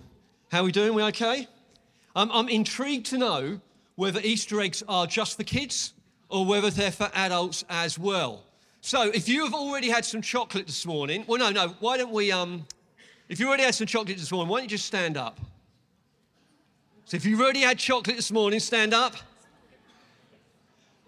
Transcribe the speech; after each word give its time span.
How 0.52 0.60
are 0.60 0.66
we 0.66 0.74
doing? 0.74 0.94
We 0.94 1.04
okay? 1.04 1.48
Um, 2.18 2.30
I'm 2.34 2.50
intrigued 2.50 3.06
to 3.06 3.18
know 3.18 3.62
whether 3.96 4.20
Easter 4.20 4.60
eggs 4.60 4.84
are 4.90 5.08
just 5.08 5.38
for 5.38 5.46
kids 5.46 5.94
or 6.28 6.46
whether 6.46 6.70
they're 6.70 6.92
for 6.92 7.10
adults 7.16 7.64
as 7.70 7.98
well. 7.98 8.44
So, 8.82 9.04
if 9.04 9.30
you 9.30 9.46
have 9.46 9.54
already 9.54 9.90
had 9.90 10.04
some 10.04 10.22
chocolate 10.22 10.68
this 10.68 10.86
morning, 10.86 11.24
well, 11.28 11.40
no, 11.40 11.50
no. 11.50 11.70
Why 11.80 11.96
don't 11.96 12.12
we? 12.12 12.30
Um, 12.30 12.68
if 13.30 13.40
you 13.40 13.48
already 13.48 13.64
had 13.64 13.76
some 13.76 13.88
chocolate 13.88 14.18
this 14.18 14.34
morning, 14.34 14.50
why 14.50 14.58
don't 14.58 14.66
you 14.66 14.72
just 14.72 14.86
stand 14.86 15.16
up? 15.16 15.40
So, 17.12 17.18
if 17.18 17.26
you've 17.26 17.42
already 17.42 17.60
had 17.60 17.78
chocolate 17.78 18.16
this 18.16 18.32
morning, 18.32 18.62
stand 18.62 18.94
up. 18.94 19.18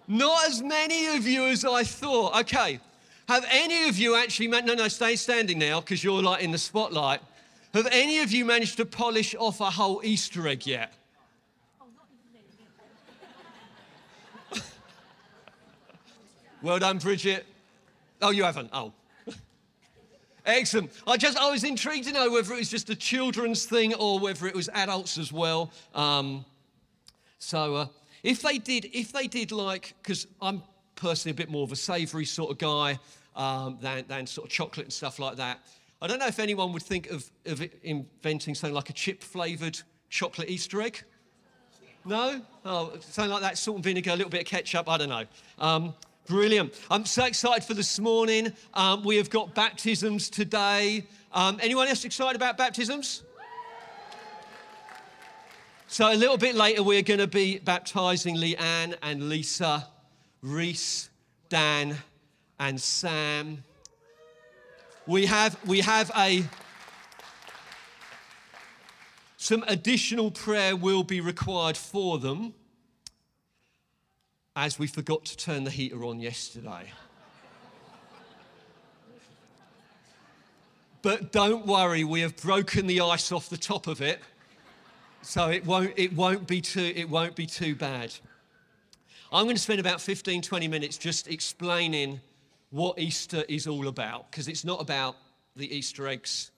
Not 0.05 0.48
as 0.48 0.62
many 0.62 1.16
of 1.16 1.26
you 1.26 1.45
as 1.45 1.63
I 1.63 1.85
thought. 1.85 2.38
Okay. 2.41 2.81
Have 3.29 3.45
any 3.49 3.88
of 3.88 3.98
you 3.98 4.17
actually, 4.17 4.49
no, 4.49 4.59
no, 4.59 4.89
stay 4.89 5.16
standing 5.16 5.59
now 5.59 5.79
because 5.79 6.03
you're 6.03 6.21
like 6.21 6.43
in 6.43 6.52
the 6.52 6.57
spotlight. 6.57 7.21
Have 7.73 7.88
any 7.89 8.20
of 8.20 8.34
you 8.34 8.43
managed 8.43 8.76
to 8.79 8.85
polish 8.85 9.34
off 9.39 9.62
a 9.62 9.70
whole 9.70 10.02
Easter 10.03 10.45
egg 10.45 10.67
yet? 10.67 10.91
well 16.62 16.79
done, 16.79 16.98
Bridget. 16.98 17.45
Oh, 18.21 18.31
you 18.31 18.43
haven't? 18.43 18.71
Oh. 18.73 18.91
Excellent. 20.46 20.92
I 21.08 21.16
just 21.18 21.38
I 21.38 21.49
was 21.49 21.63
intrigued 21.63 22.08
to 22.08 22.13
know 22.13 22.30
whether 22.32 22.54
it 22.54 22.58
was 22.58 22.70
just 22.70 22.90
a 22.90 22.96
children's 22.96 23.66
thing 23.66 23.94
or 23.94 24.20
whether 24.20 24.46
it 24.46 24.55
was 24.55 24.70
adults 24.74 25.18
as 25.18 25.32
well. 25.32 25.72
Um, 25.96 26.44
so 27.40 27.76
uh, 27.76 27.88
if 28.24 28.41
they 28.41 28.58
did, 28.58 28.90
if 28.94 29.13
they 29.13 29.27
did 29.27 29.52
like, 29.52 29.96
because 30.02 30.27
I'm 30.41 30.62
personally 30.96 31.32
a 31.32 31.35
bit 31.35 31.50
more 31.50 31.63
of 31.63 31.72
a 31.72 31.76
savoury 31.76 32.26
sort 32.26 32.52
of 32.52 32.58
guy 32.58 33.00
um, 33.35 33.77
than, 33.82 34.05
than 34.08 34.27
sort 34.27 34.48
of 34.48 34.52
chocolate 34.52 34.85
and 34.85 34.94
stuff 34.94 35.20
like 35.20 35.38
that. 35.38 35.60
I 36.02 36.08
don't 36.08 36.20
know 36.20 36.27
if 36.27 36.40
anyone 36.40 36.74
would 36.74 36.84
think 36.84 37.10
of, 37.10 37.30
of 37.46 37.63
inventing 37.84 38.55
something 38.55 38.76
like 38.76 38.90
a 38.90 38.94
chip 38.94 39.24
flavoured 39.24 39.80
chocolate 40.10 40.50
Easter 40.50 40.82
egg. 40.82 41.02
No? 42.05 42.41
Oh, 42.66 42.91
something 43.00 43.32
like 43.32 43.41
that, 43.41 43.57
salt 43.57 43.76
and 43.76 43.84
vinegar, 43.84 44.12
a 44.12 44.16
little 44.16 44.30
bit 44.30 44.41
of 44.41 44.48
ketchup, 44.48 44.90
I 44.90 44.98
don't 44.98 45.07
know. 45.07 45.26
Um, 45.57 45.94
brilliant. 46.27 46.74
I'm 46.90 47.05
so 47.05 47.26
excited 47.26 47.63
for 47.63 47.74
this 47.74 47.99
morning. 47.99 48.54
Um, 48.74 49.04
we 49.04 49.18
have 49.18 49.29
got 49.29 49.54
baptisms 49.54 50.29
today. 50.29 51.05
Um, 51.32 51.60
anyone 51.62 51.88
else 51.88 52.05
excited 52.05 52.35
about 52.35 52.57
baptisms? 52.57 53.24
So, 55.88 56.12
a 56.12 56.16
little 56.16 56.38
bit 56.38 56.55
later, 56.55 56.82
we're 56.82 57.04
going 57.04 57.20
to 57.20 57.27
be 57.27 57.60
baptizing 57.60 58.35
Leanne 58.35 58.96
and 59.04 59.29
Lisa, 59.29 59.88
Reese, 60.41 61.10
Dan, 61.49 61.98
and 62.60 62.82
Sam. 62.82 63.63
We 65.06 65.25
have, 65.25 65.57
we 65.68 65.81
have 65.81 66.12
a. 66.18 66.44
Some 69.38 69.63
additional 69.68 70.31
prayer 70.31 70.75
will 70.75 71.03
be 71.03 71.19
required 71.19 71.78
for 71.78 72.18
them 72.18 72.53
as 74.56 74.78
we 74.78 74.88
forgot 74.88 75.25
to 75.25 75.38
turn 75.38 75.63
the 75.63 75.72
heater 75.72 76.03
on 76.06 76.19
yesterday. 76.19 76.91
but 81.01 81.31
don't 81.31 81.66
worry, 81.66 82.03
we 82.03 82.22
have 82.22 82.35
broken 82.38 82.88
the 82.88 83.01
ice 83.01 83.31
off 83.31 83.50
the 83.50 83.57
top 83.57 83.88
of 83.88 84.01
it 84.01 84.19
so 85.23 85.50
it 85.50 85.66
won't, 85.66 85.94
it 85.95 86.13
won't, 86.13 86.47
be, 86.47 86.61
too, 86.61 86.94
it 86.95 87.09
won't 87.09 87.35
be 87.35 87.45
too 87.45 87.75
bad. 87.75 88.13
I'm 89.31 89.45
going 89.45 89.55
to 89.55 89.61
spend 89.61 89.79
about 89.79 90.01
15, 90.01 90.41
20 90.41 90.67
minutes 90.67 90.97
just 90.97 91.28
explaining 91.28 92.19
what 92.69 92.99
Easter 92.99 93.44
is 93.47 93.66
all 93.66 93.88
about, 93.88 94.29
because 94.29 94.47
it's 94.47 94.66
not 94.66 94.81
about 94.81 95.16
the 95.55 95.73
Easter 95.73 96.07
eggs 96.07 96.51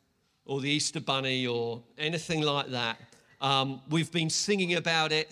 or 0.46 0.62
the 0.62 0.70
Easter 0.70 1.00
bunny 1.00 1.46
or 1.46 1.82
anything 1.98 2.42
like 2.42 2.68
that. 2.68 2.98
Um, 3.40 3.82
we've 3.90 4.12
been 4.12 4.30
singing 4.30 4.76
about 4.76 5.12
it. 5.12 5.30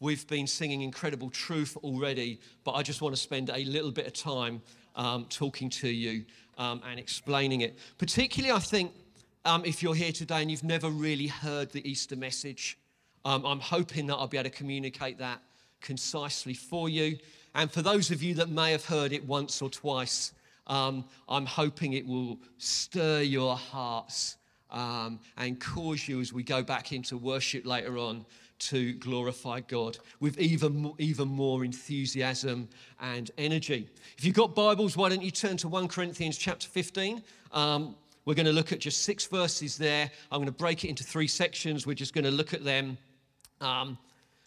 We've 0.00 0.26
been 0.28 0.46
singing 0.46 0.82
incredible 0.82 1.28
truth 1.28 1.76
already, 1.78 2.40
but 2.62 2.72
I 2.72 2.82
just 2.82 3.02
want 3.02 3.16
to 3.16 3.20
spend 3.20 3.50
a 3.50 3.64
little 3.64 3.90
bit 3.90 4.06
of 4.06 4.12
time 4.12 4.62
um, 4.94 5.26
talking 5.28 5.68
to 5.70 5.88
you 5.88 6.24
um, 6.56 6.80
and 6.88 7.00
explaining 7.00 7.62
it. 7.62 7.78
Particularly, 7.98 8.54
I 8.54 8.60
think 8.60 8.92
um, 9.44 9.64
if 9.64 9.82
you're 9.82 9.96
here 9.96 10.12
today 10.12 10.40
and 10.40 10.52
you've 10.52 10.62
never 10.62 10.88
really 10.88 11.26
heard 11.26 11.72
the 11.72 11.88
Easter 11.88 12.14
message, 12.14 12.78
um, 13.24 13.44
I'm 13.44 13.58
hoping 13.58 14.06
that 14.06 14.14
I'll 14.14 14.28
be 14.28 14.38
able 14.38 14.48
to 14.48 14.56
communicate 14.56 15.18
that 15.18 15.40
concisely 15.80 16.54
for 16.54 16.88
you. 16.88 17.18
And 17.56 17.68
for 17.68 17.82
those 17.82 18.12
of 18.12 18.22
you 18.22 18.34
that 18.34 18.50
may 18.50 18.70
have 18.70 18.84
heard 18.84 19.12
it 19.12 19.26
once 19.26 19.60
or 19.60 19.68
twice, 19.68 20.32
um, 20.68 21.06
I'm 21.28 21.46
hoping 21.46 21.94
it 21.94 22.06
will 22.06 22.38
stir 22.58 23.22
your 23.22 23.56
hearts 23.56 24.36
um, 24.70 25.20
and 25.36 25.60
cause 25.60 26.08
you, 26.08 26.20
as 26.20 26.32
we 26.32 26.42
go 26.42 26.62
back 26.62 26.92
into 26.92 27.16
worship 27.16 27.66
later 27.66 27.98
on, 27.98 28.24
to 28.58 28.92
glorify 28.94 29.60
God 29.60 29.98
with 30.20 30.38
even, 30.38 30.92
even 30.98 31.28
more 31.28 31.64
enthusiasm 31.64 32.68
and 33.00 33.30
energy. 33.38 33.88
If 34.16 34.24
you've 34.24 34.34
got 34.34 34.54
Bibles, 34.54 34.96
why 34.96 35.08
don't 35.08 35.22
you 35.22 35.30
turn 35.30 35.56
to 35.58 35.68
1 35.68 35.88
Corinthians 35.88 36.36
chapter 36.36 36.68
15? 36.68 37.22
Um, 37.52 37.94
we're 38.24 38.34
going 38.34 38.46
to 38.46 38.52
look 38.52 38.72
at 38.72 38.80
just 38.80 39.04
six 39.04 39.26
verses 39.26 39.78
there. 39.78 40.10
I'm 40.30 40.38
going 40.38 40.46
to 40.46 40.52
break 40.52 40.84
it 40.84 40.88
into 40.88 41.04
three 41.04 41.28
sections. 41.28 41.86
We're 41.86 41.94
just 41.94 42.12
going 42.12 42.24
to 42.24 42.30
look 42.30 42.52
at 42.52 42.64
them. 42.64 42.98
Um, 43.60 43.96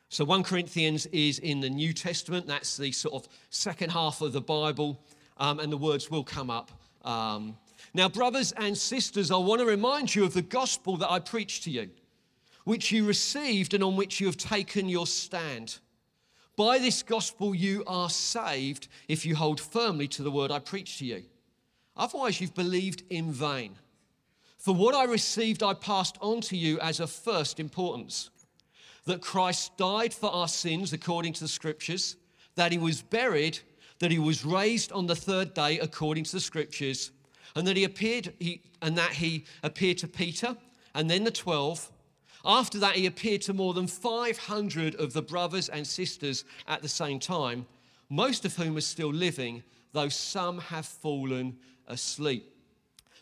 so, 0.10 0.26
1 0.26 0.44
Corinthians 0.44 1.06
is 1.08 1.40
in 1.40 1.62
the 1.62 1.70
New 1.70 1.94
Testament. 1.94 2.46
That's 2.46 2.76
the 2.78 2.92
sort 2.92 3.16
of 3.16 3.32
second 3.50 3.92
half 3.92 4.22
of 4.22 4.34
the 4.34 4.42
Bible, 4.42 5.00
um, 5.38 5.60
and 5.60 5.72
the 5.72 5.78
words 5.78 6.12
will 6.12 6.24
come 6.24 6.50
up. 6.50 6.70
Um, 7.04 7.56
now, 7.94 8.08
brothers 8.10 8.52
and 8.54 8.78
sisters, 8.78 9.32
I 9.32 9.38
want 9.38 9.60
to 9.60 9.66
remind 9.66 10.16
you 10.16 10.24
of 10.24 10.34
the 10.34 10.42
gospel 10.42 10.98
that 10.98 11.12
I 11.12 11.20
preached 11.20 11.64
to 11.64 11.72
you, 11.72 11.90
which 12.64 12.92
you 12.92 13.06
received 13.06 13.74
and 13.74 13.84
on 13.84 13.96
which 13.96 14.20
you 14.20 14.28
have 14.28 14.38
taken 14.38 14.88
your 14.88 15.08
stand. 15.08 15.80
By 16.56 16.80
this 16.80 17.04
gospel, 17.04 17.56
you 17.56 17.84
are 17.88 18.10
saved 18.10 18.88
if 19.08 19.26
you 19.26 19.36
hold 19.36 19.60
firmly 19.60 20.08
to 20.10 20.24
the 20.24 20.32
word 20.32 20.52
I 20.52 20.60
preached 20.60 21.00
to 21.00 21.06
you. 21.06 21.24
Otherwise, 21.98 22.40
you've 22.40 22.56
believed 22.56 23.04
in 23.10 23.32
vain. 23.32 23.76
For 24.58 24.76
what 24.76 24.94
I 24.94 25.06
received, 25.06 25.64
I 25.64 25.74
passed 25.74 26.18
on 26.22 26.42
to 26.42 26.56
you 26.56 26.80
as 26.80 27.00
of 27.00 27.10
first 27.10 27.60
importance 27.60 28.30
that 29.06 29.22
Christ 29.22 29.76
died 29.78 30.14
for 30.14 30.30
our 30.30 30.48
sins 30.48 30.94
according 30.94 31.34
to 31.34 31.40
the 31.42 31.48
scriptures, 31.48 32.18
that 32.56 32.72
he 32.72 32.78
was 32.78 33.02
buried, 33.02 33.58
that 34.00 34.12
he 34.12 34.20
was 34.20 34.46
raised 34.46 34.92
on 34.92 35.08
the 35.08 35.16
third 35.16 35.54
day 35.54 35.80
according 35.80 36.26
to 36.26 36.34
the 36.34 36.40
scriptures, 36.40 37.12
and 37.56 37.68
that 37.68 37.78
he 37.78 37.84
appeared 37.84 38.34
he, 38.40 38.62
and 38.82 38.98
that 38.98 39.12
he 39.12 39.46
appeared 39.64 39.98
to 40.00 40.08
Peter 40.08 40.56
and 40.94 41.10
then 41.10 41.24
the 41.24 41.32
12. 41.32 41.92
After 42.44 42.80
that, 42.80 42.96
he 42.96 43.06
appeared 43.06 43.42
to 43.44 43.54
more 43.54 43.74
than 43.74 43.88
500 43.88 44.96
of 44.96 45.14
the 45.14 45.22
brothers 45.22 45.70
and 45.70 45.86
sisters 45.86 46.44
at 46.68 46.82
the 46.82 46.90
same 46.90 47.20
time, 47.20 47.66
most 48.10 48.46
of 48.46 48.56
whom 48.56 48.78
are 48.78 48.82
still 48.82 49.14
living, 49.14 49.64
though 49.94 50.10
some 50.10 50.58
have 50.58 50.86
fallen 50.86 51.58
asleep. 51.88 52.56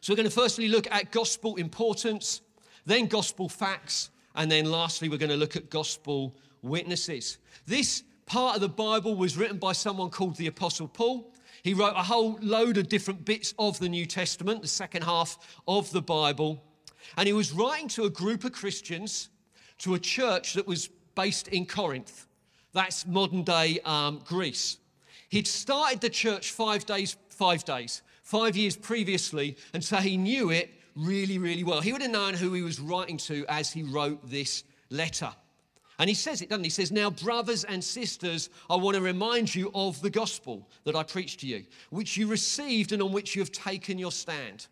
So, 0.01 0.13
we're 0.13 0.17
going 0.17 0.29
to 0.29 0.35
firstly 0.35 0.69
look 0.69 0.87
at 0.89 1.11
gospel 1.11 1.57
importance, 1.57 2.41
then 2.85 3.07
gospel 3.07 3.49
facts, 3.49 4.09
and 4.35 4.49
then 4.49 4.71
lastly, 4.71 5.09
we're 5.09 5.17
going 5.17 5.31
to 5.31 5.37
look 5.37 5.57
at 5.57 5.69
gospel 5.69 6.33
witnesses. 6.61 7.39
This 7.67 8.03
part 8.25 8.55
of 8.55 8.61
the 8.61 8.69
Bible 8.69 9.15
was 9.15 9.35
written 9.35 9.57
by 9.57 9.73
someone 9.73 10.09
called 10.09 10.37
the 10.37 10.47
Apostle 10.47 10.87
Paul. 10.87 11.33
He 11.63 11.73
wrote 11.73 11.93
a 11.95 12.03
whole 12.03 12.39
load 12.41 12.77
of 12.77 12.89
different 12.89 13.25
bits 13.25 13.53
of 13.59 13.79
the 13.79 13.89
New 13.89 14.05
Testament, 14.05 14.61
the 14.61 14.67
second 14.67 15.03
half 15.03 15.37
of 15.67 15.91
the 15.91 16.01
Bible. 16.01 16.63
And 17.17 17.27
he 17.27 17.33
was 17.33 17.51
writing 17.51 17.87
to 17.89 18.05
a 18.05 18.09
group 18.09 18.43
of 18.43 18.51
Christians, 18.51 19.29
to 19.79 19.95
a 19.95 19.99
church 19.99 20.53
that 20.53 20.67
was 20.67 20.89
based 21.15 21.47
in 21.49 21.65
Corinth. 21.65 22.27
That's 22.73 23.05
modern 23.05 23.43
day 23.43 23.79
um, 23.85 24.21
Greece. 24.25 24.77
He'd 25.29 25.47
started 25.47 26.01
the 26.01 26.09
church 26.09 26.51
five 26.51 26.85
days, 26.85 27.17
five 27.29 27.63
days, 27.65 28.01
five 28.23 28.55
years 28.55 28.75
previously, 28.75 29.57
and 29.73 29.83
so 29.83 29.97
he 29.97 30.17
knew 30.17 30.49
it 30.49 30.71
really, 30.95 31.37
really 31.37 31.63
well. 31.63 31.81
He 31.81 31.91
would 31.93 32.01
have 32.01 32.11
known 32.11 32.33
who 32.33 32.53
he 32.53 32.61
was 32.61 32.79
writing 32.79 33.17
to 33.17 33.45
as 33.47 33.71
he 33.71 33.83
wrote 33.83 34.29
this 34.29 34.63
letter. 34.89 35.31
And 35.99 36.09
he 36.09 36.15
says 36.15 36.41
it, 36.41 36.49
doesn't 36.49 36.63
he? 36.63 36.67
He 36.67 36.71
says, 36.71 36.93
Now, 36.93 37.09
brothers 37.09 37.65
and 37.65 37.83
sisters, 37.83 38.49
I 38.69 38.77
want 38.77 38.95
to 38.95 39.01
remind 39.01 39.53
you 39.53 39.69
of 39.75 40.01
the 40.01 40.09
gospel 40.09 40.67
that 40.85 40.95
I 40.95 41.03
preached 41.03 41.41
to 41.41 41.47
you, 41.47 41.65
which 41.89 42.15
you 42.15 42.27
received 42.27 42.93
and 42.93 43.01
on 43.01 43.11
which 43.11 43.35
you 43.35 43.41
have 43.41 43.51
taken 43.51 43.99
your 43.99 44.13
stand. 44.13 44.67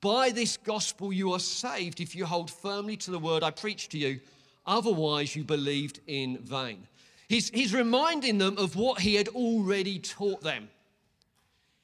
By 0.00 0.30
this 0.30 0.56
gospel 0.56 1.12
you 1.12 1.32
are 1.32 1.38
saved 1.38 2.00
if 2.00 2.16
you 2.16 2.24
hold 2.24 2.50
firmly 2.50 2.96
to 2.98 3.10
the 3.10 3.18
word 3.18 3.42
I 3.42 3.50
preached 3.50 3.92
to 3.92 3.98
you. 3.98 4.20
Otherwise, 4.66 5.36
you 5.36 5.44
believed 5.44 6.00
in 6.06 6.38
vain. 6.38 6.86
He's, 7.28 7.50
he's 7.50 7.74
reminding 7.74 8.38
them 8.38 8.56
of 8.56 8.74
what 8.74 9.00
he 9.00 9.14
had 9.14 9.28
already 9.28 9.98
taught 9.98 10.40
them. 10.40 10.70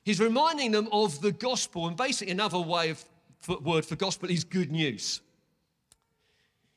He's 0.05 0.21
reminding 0.21 0.71
them 0.71 0.88
of 0.91 1.21
the 1.21 1.32
gospel, 1.32 1.87
and 1.87 1.97
basically, 1.97 2.32
another 2.32 2.59
way 2.59 2.91
of 2.91 3.05
word 3.62 3.85
for 3.85 3.97
gospel 3.97 4.31
is 4.31 4.44
good 4.44 4.73
news. 4.73 5.21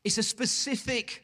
It's 0.03 0.17
a 0.17 0.23
specific 0.23 1.23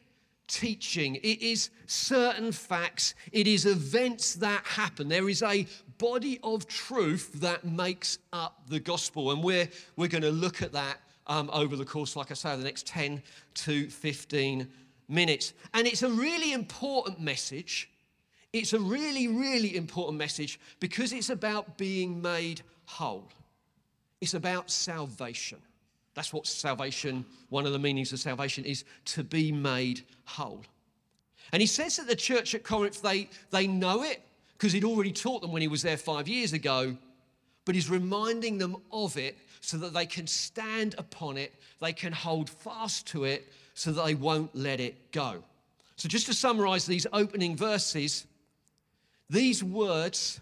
teaching. 0.50 1.14
It 1.16 1.40
is 1.40 1.70
certain 1.86 2.52
facts. 2.52 3.14
It 3.32 3.46
is 3.46 3.64
events 3.64 4.34
that 4.34 4.66
happen. 4.66 5.08
There 5.08 5.28
is 5.28 5.42
a 5.42 5.66
body 5.98 6.38
of 6.42 6.66
truth 6.66 7.32
that 7.34 7.64
makes 7.64 8.18
up 8.32 8.60
the 8.68 8.80
gospel. 8.80 9.30
And 9.30 9.42
we're, 9.42 9.68
we're 9.96 10.08
going 10.08 10.22
to 10.22 10.30
look 10.30 10.60
at 10.60 10.72
that 10.72 10.98
um, 11.26 11.48
over 11.52 11.76
the 11.76 11.84
course, 11.84 12.16
like 12.16 12.30
I 12.30 12.34
say, 12.34 12.56
the 12.56 12.64
next 12.64 12.86
10 12.86 13.22
to 13.54 13.88
15 13.88 14.68
minutes. 15.08 15.54
And 15.72 15.86
it's 15.86 16.02
a 16.02 16.10
really 16.10 16.52
important 16.52 17.20
message. 17.20 17.88
It's 18.52 18.72
a 18.72 18.80
really, 18.80 19.28
really 19.28 19.76
important 19.76 20.18
message 20.18 20.58
because 20.80 21.12
it's 21.12 21.30
about 21.30 21.78
being 21.78 22.20
made 22.20 22.62
whole. 22.86 23.28
It's 24.20 24.34
about 24.34 24.70
salvation. 24.70 25.58
That's 26.14 26.32
what 26.32 26.46
salvation, 26.46 27.24
one 27.50 27.66
of 27.66 27.72
the 27.72 27.78
meanings 27.78 28.12
of 28.12 28.18
salvation 28.18 28.64
is 28.64 28.84
to 29.06 29.22
be 29.22 29.52
made 29.52 30.02
whole. 30.24 30.62
And 31.52 31.60
he 31.60 31.66
says 31.66 31.96
that 31.96 32.06
the 32.06 32.16
church 32.16 32.54
at 32.54 32.64
Corinth, 32.64 33.02
they, 33.02 33.28
they 33.50 33.66
know 33.66 34.02
it 34.02 34.22
because 34.52 34.72
he'd 34.72 34.84
already 34.84 35.12
taught 35.12 35.40
them 35.40 35.52
when 35.52 35.62
he 35.62 35.68
was 35.68 35.82
there 35.82 35.96
five 35.96 36.28
years 36.28 36.52
ago, 36.52 36.96
but 37.64 37.74
he's 37.74 37.88
reminding 37.88 38.58
them 38.58 38.76
of 38.92 39.16
it 39.16 39.36
so 39.60 39.76
that 39.78 39.92
they 39.92 40.06
can 40.06 40.26
stand 40.26 40.94
upon 40.98 41.36
it, 41.36 41.54
they 41.80 41.92
can 41.92 42.12
hold 42.12 42.48
fast 42.48 43.06
to 43.08 43.24
it, 43.24 43.52
so 43.74 43.92
that 43.92 44.04
they 44.04 44.14
won't 44.14 44.54
let 44.54 44.80
it 44.80 45.12
go. 45.12 45.42
So, 45.96 46.08
just 46.08 46.26
to 46.26 46.34
summarize 46.34 46.86
these 46.86 47.06
opening 47.12 47.56
verses, 47.56 48.26
these 49.28 49.62
words 49.62 50.40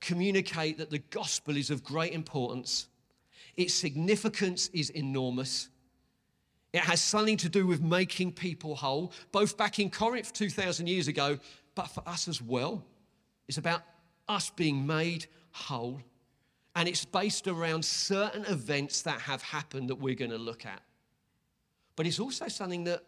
communicate 0.00 0.78
that 0.78 0.90
the 0.90 0.98
gospel 0.98 1.56
is 1.56 1.70
of 1.70 1.84
great 1.84 2.12
importance, 2.12 2.86
its 3.56 3.74
significance 3.74 4.68
is 4.72 4.90
enormous. 4.90 5.68
It 6.72 6.80
has 6.80 7.00
something 7.00 7.36
to 7.38 7.48
do 7.48 7.66
with 7.66 7.82
making 7.82 8.32
people 8.32 8.74
whole, 8.74 9.12
both 9.30 9.56
back 9.56 9.78
in 9.78 9.90
Corinth 9.90 10.32
2,000 10.32 10.86
years 10.86 11.06
ago, 11.08 11.38
but 11.74 11.88
for 11.88 12.02
us 12.06 12.28
as 12.28 12.40
well. 12.40 12.84
It's 13.48 13.58
about 13.58 13.82
us 14.28 14.50
being 14.50 14.86
made 14.86 15.26
whole. 15.50 16.00
And 16.74 16.88
it's 16.88 17.04
based 17.04 17.48
around 17.48 17.84
certain 17.84 18.46
events 18.46 19.02
that 19.02 19.20
have 19.20 19.42
happened 19.42 19.90
that 19.90 19.96
we're 19.96 20.14
going 20.14 20.30
to 20.30 20.38
look 20.38 20.64
at. 20.64 20.80
But 21.96 22.06
it's 22.06 22.18
also 22.18 22.48
something 22.48 22.84
that, 22.84 23.02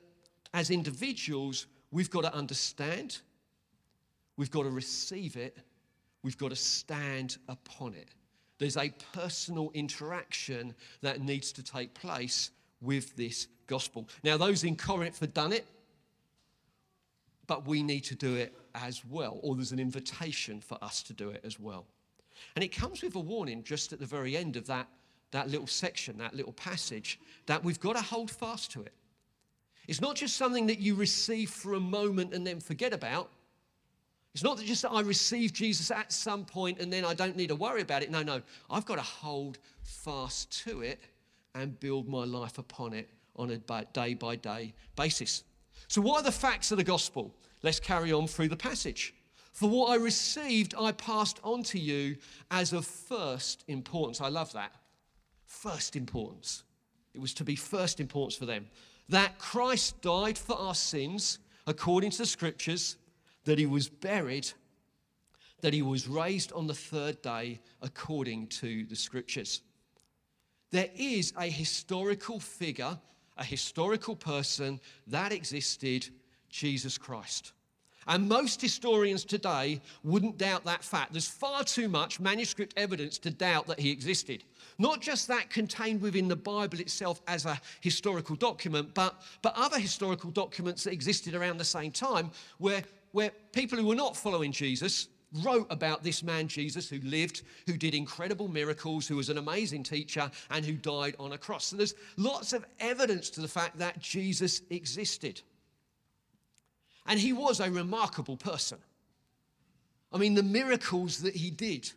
as 0.53 0.71
individuals, 0.71 1.67
we've 1.91 2.11
got 2.11 2.25
to 2.25 2.35
understand, 2.35 3.21
we've 4.37 4.51
got 4.51 4.65
to 4.65 4.71
receive 4.71 5.37
it, 5.37 5.57
we've 6.23 6.37
got 6.37 6.51
to 6.51 6.57
stand 6.57 7.39
upon 7.49 7.95
it. 7.95 8.09
There's 8.59 8.77
a 8.77 8.93
personal 9.13 9.71
interaction 9.75 10.75
that 11.03 11.21
needs 11.21 11.53
to 11.53 11.63
take 11.63 11.95
place 11.95 12.51
with 12.81 13.17
this 13.17 13.49
gospel. 13.67 14.09
Now, 14.23 14.37
those 14.37 14.65
in 14.65 14.77
Corinth 14.77 15.21
have 15.21 15.35
done 15.35 15.53
it, 15.53 15.67
but 17.47 17.67
we 17.67 17.83
need 17.83 18.05
to 18.05 18.15
do 18.15 18.37
it 18.37 18.55
as 18.75 19.05
well, 19.05 19.39
or 19.43 19.55
there's 19.55 19.73
an 19.73 19.79
invitation 19.79 20.61
for 20.61 20.79
us 20.83 21.03
to 21.05 21.13
do 21.13 21.31
it 21.31 21.41
as 21.45 21.59
well. 21.59 21.87
And 22.55 22.65
it 22.65 22.69
comes 22.69 23.03
with 23.03 23.15
a 23.17 23.21
warning 23.21 23.63
just 23.63 23.93
at 23.93 24.01
the 24.01 24.07
very 24.07 24.37
end 24.37 24.57
of 24.57 24.67
that, 24.67 24.89
that 25.31 25.49
little 25.49 25.67
section, 25.67 26.19
that 26.19 26.35
little 26.35 26.53
passage, 26.53 27.19
that 27.47 27.63
we've 27.63 27.81
got 27.81 27.97
to 27.97 28.03
hold 28.03 28.31
fast 28.31 28.71
to 28.73 28.83
it. 28.83 28.93
It's 29.87 30.01
not 30.01 30.17
just 30.17 30.37
something 30.37 30.67
that 30.67 30.79
you 30.79 30.95
receive 30.95 31.51
for 31.51 31.75
a 31.75 31.81
moment 31.81 32.33
and 32.33 32.47
then 32.47 32.61
forget 32.61 32.93
about. 32.93 33.31
It's 34.35 34.43
not 34.43 34.59
just 34.59 34.83
that 34.83 34.91
I 34.91 35.01
receive 35.01 35.53
Jesus 35.53 35.93
at 35.93 36.13
some 36.13 36.45
point 36.45 36.81
and 36.81 36.93
then 36.93 37.05
I 37.05 37.15
don't 37.15 37.37
need 37.37 37.49
to 37.49 37.55
worry 37.55 37.83
about 37.83 38.03
it. 38.03 38.11
No, 38.11 38.23
no. 38.23 38.43
I've 38.69 38.85
got 38.85 38.97
to 38.97 39.03
hold 39.03 39.59
fast 39.83 40.65
to 40.65 40.81
it 40.81 41.01
and 41.55 41.79
build 41.79 42.09
my 42.09 42.25
life 42.25 42.59
upon 42.59 42.95
it 42.95 43.09
on 43.37 43.51
a 43.51 43.59
day 43.93 44.15
by 44.15 44.37
day 44.37 44.75
basis. 44.97 45.45
So, 45.87 46.01
what 46.01 46.21
are 46.21 46.25
the 46.25 46.33
facts 46.33 46.73
of 46.73 46.79
the 46.79 46.85
gospel? 46.85 47.33
Let's 47.63 47.79
carry 47.79 48.13
on 48.13 48.27
through 48.27 48.49
the 48.49 48.57
passage. 48.57 49.15
For 49.53 49.69
what 49.69 49.91
I 49.91 49.97
received, 49.97 50.75
I 50.79 50.91
passed 50.91 51.39
on 51.45 51.63
to 51.65 51.79
you 51.79 52.17
as 52.51 52.73
of 52.73 52.85
first 52.85 53.65
importance. 53.69 54.21
I 54.21 54.29
love 54.29 54.53
that. 54.53 54.73
First 55.47 55.95
importance. 55.95 56.65
It 57.15 57.21
was 57.21 57.35
to 57.35 57.45
be 57.45 57.55
first 57.55 58.01
importance 58.01 58.35
for 58.35 58.47
them. 58.47 58.67
That 59.09 59.39
Christ 59.39 60.03
died 60.03 60.37
for 60.37 60.59
our 60.59 60.75
sins 60.75 61.39
according 61.69 62.11
to 62.11 62.19
the 62.19 62.27
scriptures, 62.27 62.97
that 63.45 63.59
he 63.59 63.67
was 63.67 63.89
buried, 63.89 64.51
that 65.61 65.75
he 65.75 65.83
was 65.83 66.09
raised 66.09 66.53
on 66.53 66.67
the 66.67 66.75
third 66.75 67.21
day 67.23 67.61
according 67.83 68.47
to 68.49 68.85
the 68.87 68.97
scriptures. 68.97 69.63
There 70.71 70.91
is 70.97 71.33
a 71.39 71.49
historical 71.49 72.41
figure, 72.41 72.99
a 73.37 73.45
historical 73.45 74.17
person 74.17 74.81
that 75.07 75.33
existed, 75.33 76.09
Jesus 76.51 76.99
Christ. 76.99 77.53
And 78.07 78.29
most 78.29 78.61
historians 78.61 79.25
today 79.25 79.81
wouldn't 80.03 80.37
doubt 80.37 80.65
that 80.65 80.85
fact. 80.85 81.13
There's 81.13 81.29
far 81.29 81.65
too 81.65 81.89
much 81.89 82.21
manuscript 82.21 82.75
evidence 82.77 83.19
to 83.19 83.31
doubt 83.31 83.67
that 83.69 83.81
he 83.81 83.91
existed. 83.91 84.45
Not 84.79 85.01
just 85.01 85.29
that 85.29 85.49
contained 85.49 86.03
within 86.03 86.29
the 86.29 86.37
Bible 86.37 86.81
itself 86.81 87.23
as 87.27 87.47
a 87.47 87.59
historical 87.81 88.37
document, 88.37 88.93
but, 88.93 89.23
but 89.41 89.55
other 89.57 89.79
historical 89.79 90.31
documents 90.31 90.85
that 90.85 90.93
existed 90.93 91.35
around 91.35 91.57
the 91.57 91.65
same 91.65 91.93
time 91.93 92.31
where, 92.59 92.83
where 93.15 93.31
people 93.53 93.79
who 93.79 93.87
were 93.87 93.95
not 93.95 94.17
following 94.17 94.51
Jesus 94.51 95.07
wrote 95.45 95.69
about 95.71 96.03
this 96.03 96.25
man 96.25 96.49
Jesus 96.49 96.89
who 96.91 96.99
lived, 96.99 97.43
who 97.65 97.77
did 97.77 97.95
incredible 97.95 98.49
miracles, 98.49 99.07
who 99.07 99.15
was 99.15 99.29
an 99.29 99.39
amazing 99.39 99.85
teacher, 99.85 100.29
and 100.51 100.65
who 100.65 100.73
died 100.73 101.15
on 101.21 101.33
a 101.33 101.39
cross. 101.39 101.67
So 101.67 101.77
there's 101.77 101.95
lots 102.17 102.53
of 102.53 102.67
evidence 102.81 103.31
to 103.31 103.41
the 103.41 103.47
fact 103.47 103.79
that 103.79 104.01
Jesus 104.01 104.63
existed. 104.71 105.41
And 107.07 107.21
he 107.21 107.33
was 107.33 107.61
a 107.61 107.71
remarkable 107.71 108.37
person. 108.37 108.79
I 110.13 110.19
mean, 110.19 110.35
the 110.35 110.43
miracles 110.43 111.19
that 111.19 111.37
he 111.37 111.51
did, 111.51 111.89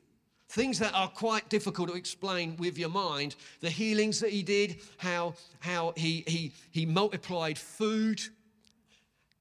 things 0.49 0.77
that 0.77 0.93
are 0.93 1.09
quite 1.09 1.49
difficult 1.49 1.89
to 1.89 1.95
explain 1.95 2.55
with 2.57 2.77
your 2.77 2.89
mind, 2.89 3.37
the 3.61 3.71
healings 3.71 4.19
that 4.19 4.29
he 4.29 4.43
did, 4.43 4.81
how, 4.97 5.33
how 5.61 5.93
he, 5.97 6.23
he, 6.27 6.51
he 6.69 6.85
multiplied 6.85 7.57
food, 7.57 8.21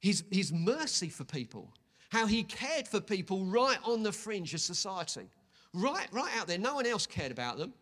his, 0.01 0.25
his 0.31 0.53
mercy 0.53 1.09
for 1.09 1.25
people, 1.25 1.73
how 2.11 2.27
he 2.27 2.43
cared 2.43 2.87
for 2.87 3.01
people 3.01 3.45
right 3.45 3.79
on 3.85 4.03
the 4.03 4.13
fringe 4.13 4.55
of 4.55 4.61
society, 4.61 5.29
right, 5.73 6.07
right 6.13 6.33
out 6.39 6.47
there. 6.47 6.59
No 6.59 6.75
one 6.75 6.87
else 6.87 7.07
cared 7.07 7.33
about 7.33 7.59
them. 7.59 7.73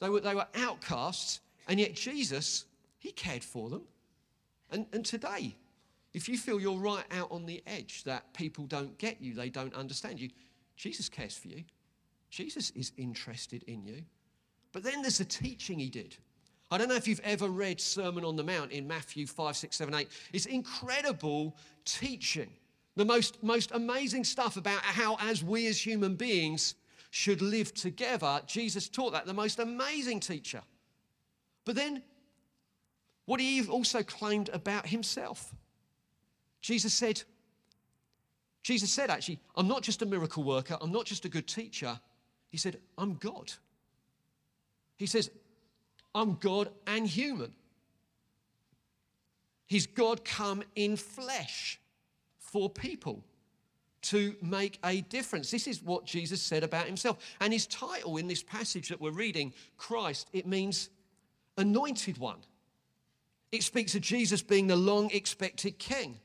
They 0.00 0.08
were, 0.08 0.20
they 0.20 0.34
were 0.34 0.46
outcasts, 0.54 1.40
and 1.68 1.80
yet 1.80 1.94
Jesus, 1.94 2.66
he 2.98 3.12
cared 3.12 3.44
for 3.44 3.70
them. 3.70 3.82
And, 4.70 4.86
and 4.92 5.04
today, 5.04 5.54
if 6.12 6.28
you 6.28 6.38
feel 6.38 6.60
you're 6.60 6.78
right 6.78 7.04
out 7.12 7.30
on 7.30 7.46
the 7.46 7.62
edge, 7.66 8.04
that 8.04 8.32
people 8.34 8.66
don't 8.66 8.96
get 8.98 9.20
you, 9.20 9.34
they 9.34 9.48
don't 9.48 9.74
understand 9.74 10.20
you, 10.20 10.30
Jesus 10.76 11.08
cares 11.08 11.36
for 11.36 11.48
you. 11.48 11.64
Jesus 12.30 12.70
is 12.70 12.92
interested 12.96 13.62
in 13.64 13.84
you. 13.84 14.02
But 14.72 14.82
then 14.82 15.00
there's 15.00 15.18
the 15.18 15.24
teaching 15.24 15.78
he 15.78 15.88
did. 15.88 16.16
I 16.70 16.78
don't 16.78 16.88
know 16.88 16.96
if 16.96 17.06
you've 17.06 17.20
ever 17.20 17.48
read 17.48 17.80
Sermon 17.80 18.24
on 18.24 18.34
the 18.36 18.42
Mount 18.42 18.72
in 18.72 18.88
Matthew 18.88 19.26
5, 19.26 19.56
6, 19.56 19.76
7, 19.76 19.94
8. 19.94 20.08
It's 20.32 20.46
incredible 20.46 21.56
teaching. 21.84 22.50
The 22.96 23.04
most, 23.04 23.42
most 23.42 23.70
amazing 23.72 24.24
stuff 24.24 24.56
about 24.56 24.80
how, 24.80 25.16
as 25.20 25.44
we 25.44 25.66
as 25.68 25.84
human 25.84 26.16
beings, 26.16 26.74
should 27.10 27.40
live 27.40 27.72
together. 27.72 28.40
Jesus 28.46 28.88
taught 28.88 29.12
that, 29.12 29.26
the 29.26 29.34
most 29.34 29.58
amazing 29.58 30.18
teacher. 30.18 30.62
But 31.64 31.76
then, 31.76 32.02
what 33.26 33.40
he 33.40 33.66
also 33.68 34.02
claimed 34.02 34.50
about 34.52 34.86
himself. 34.86 35.54
Jesus 36.60 36.94
said, 36.94 37.22
Jesus 38.62 38.90
said, 38.90 39.10
actually, 39.10 39.38
I'm 39.54 39.68
not 39.68 39.82
just 39.82 40.02
a 40.02 40.06
miracle 40.06 40.42
worker, 40.42 40.76
I'm 40.80 40.90
not 40.90 41.04
just 41.04 41.24
a 41.24 41.28
good 41.28 41.46
teacher. 41.46 42.00
He 42.48 42.56
said, 42.56 42.78
I'm 42.98 43.14
God. 43.14 43.52
He 44.96 45.06
says, 45.06 45.30
I'm 46.16 46.36
God 46.40 46.70
and 46.86 47.06
human. 47.06 47.52
He's 49.66 49.86
God 49.86 50.24
come 50.24 50.62
in 50.74 50.96
flesh 50.96 51.78
for 52.38 52.70
people 52.70 53.22
to 54.02 54.34
make 54.40 54.78
a 54.82 55.02
difference. 55.02 55.50
This 55.50 55.66
is 55.66 55.82
what 55.82 56.06
Jesus 56.06 56.40
said 56.40 56.64
about 56.64 56.86
himself. 56.86 57.18
And 57.40 57.52
his 57.52 57.66
title 57.66 58.16
in 58.16 58.28
this 58.28 58.42
passage 58.42 58.88
that 58.88 59.00
we're 59.00 59.10
reading, 59.10 59.52
Christ, 59.76 60.30
it 60.32 60.46
means 60.46 60.88
anointed 61.58 62.16
one. 62.16 62.38
It 63.52 63.62
speaks 63.62 63.94
of 63.94 64.00
Jesus 64.00 64.40
being 64.40 64.68
the 64.68 64.76
long 64.76 65.10
expected 65.10 65.78
king 65.78 66.18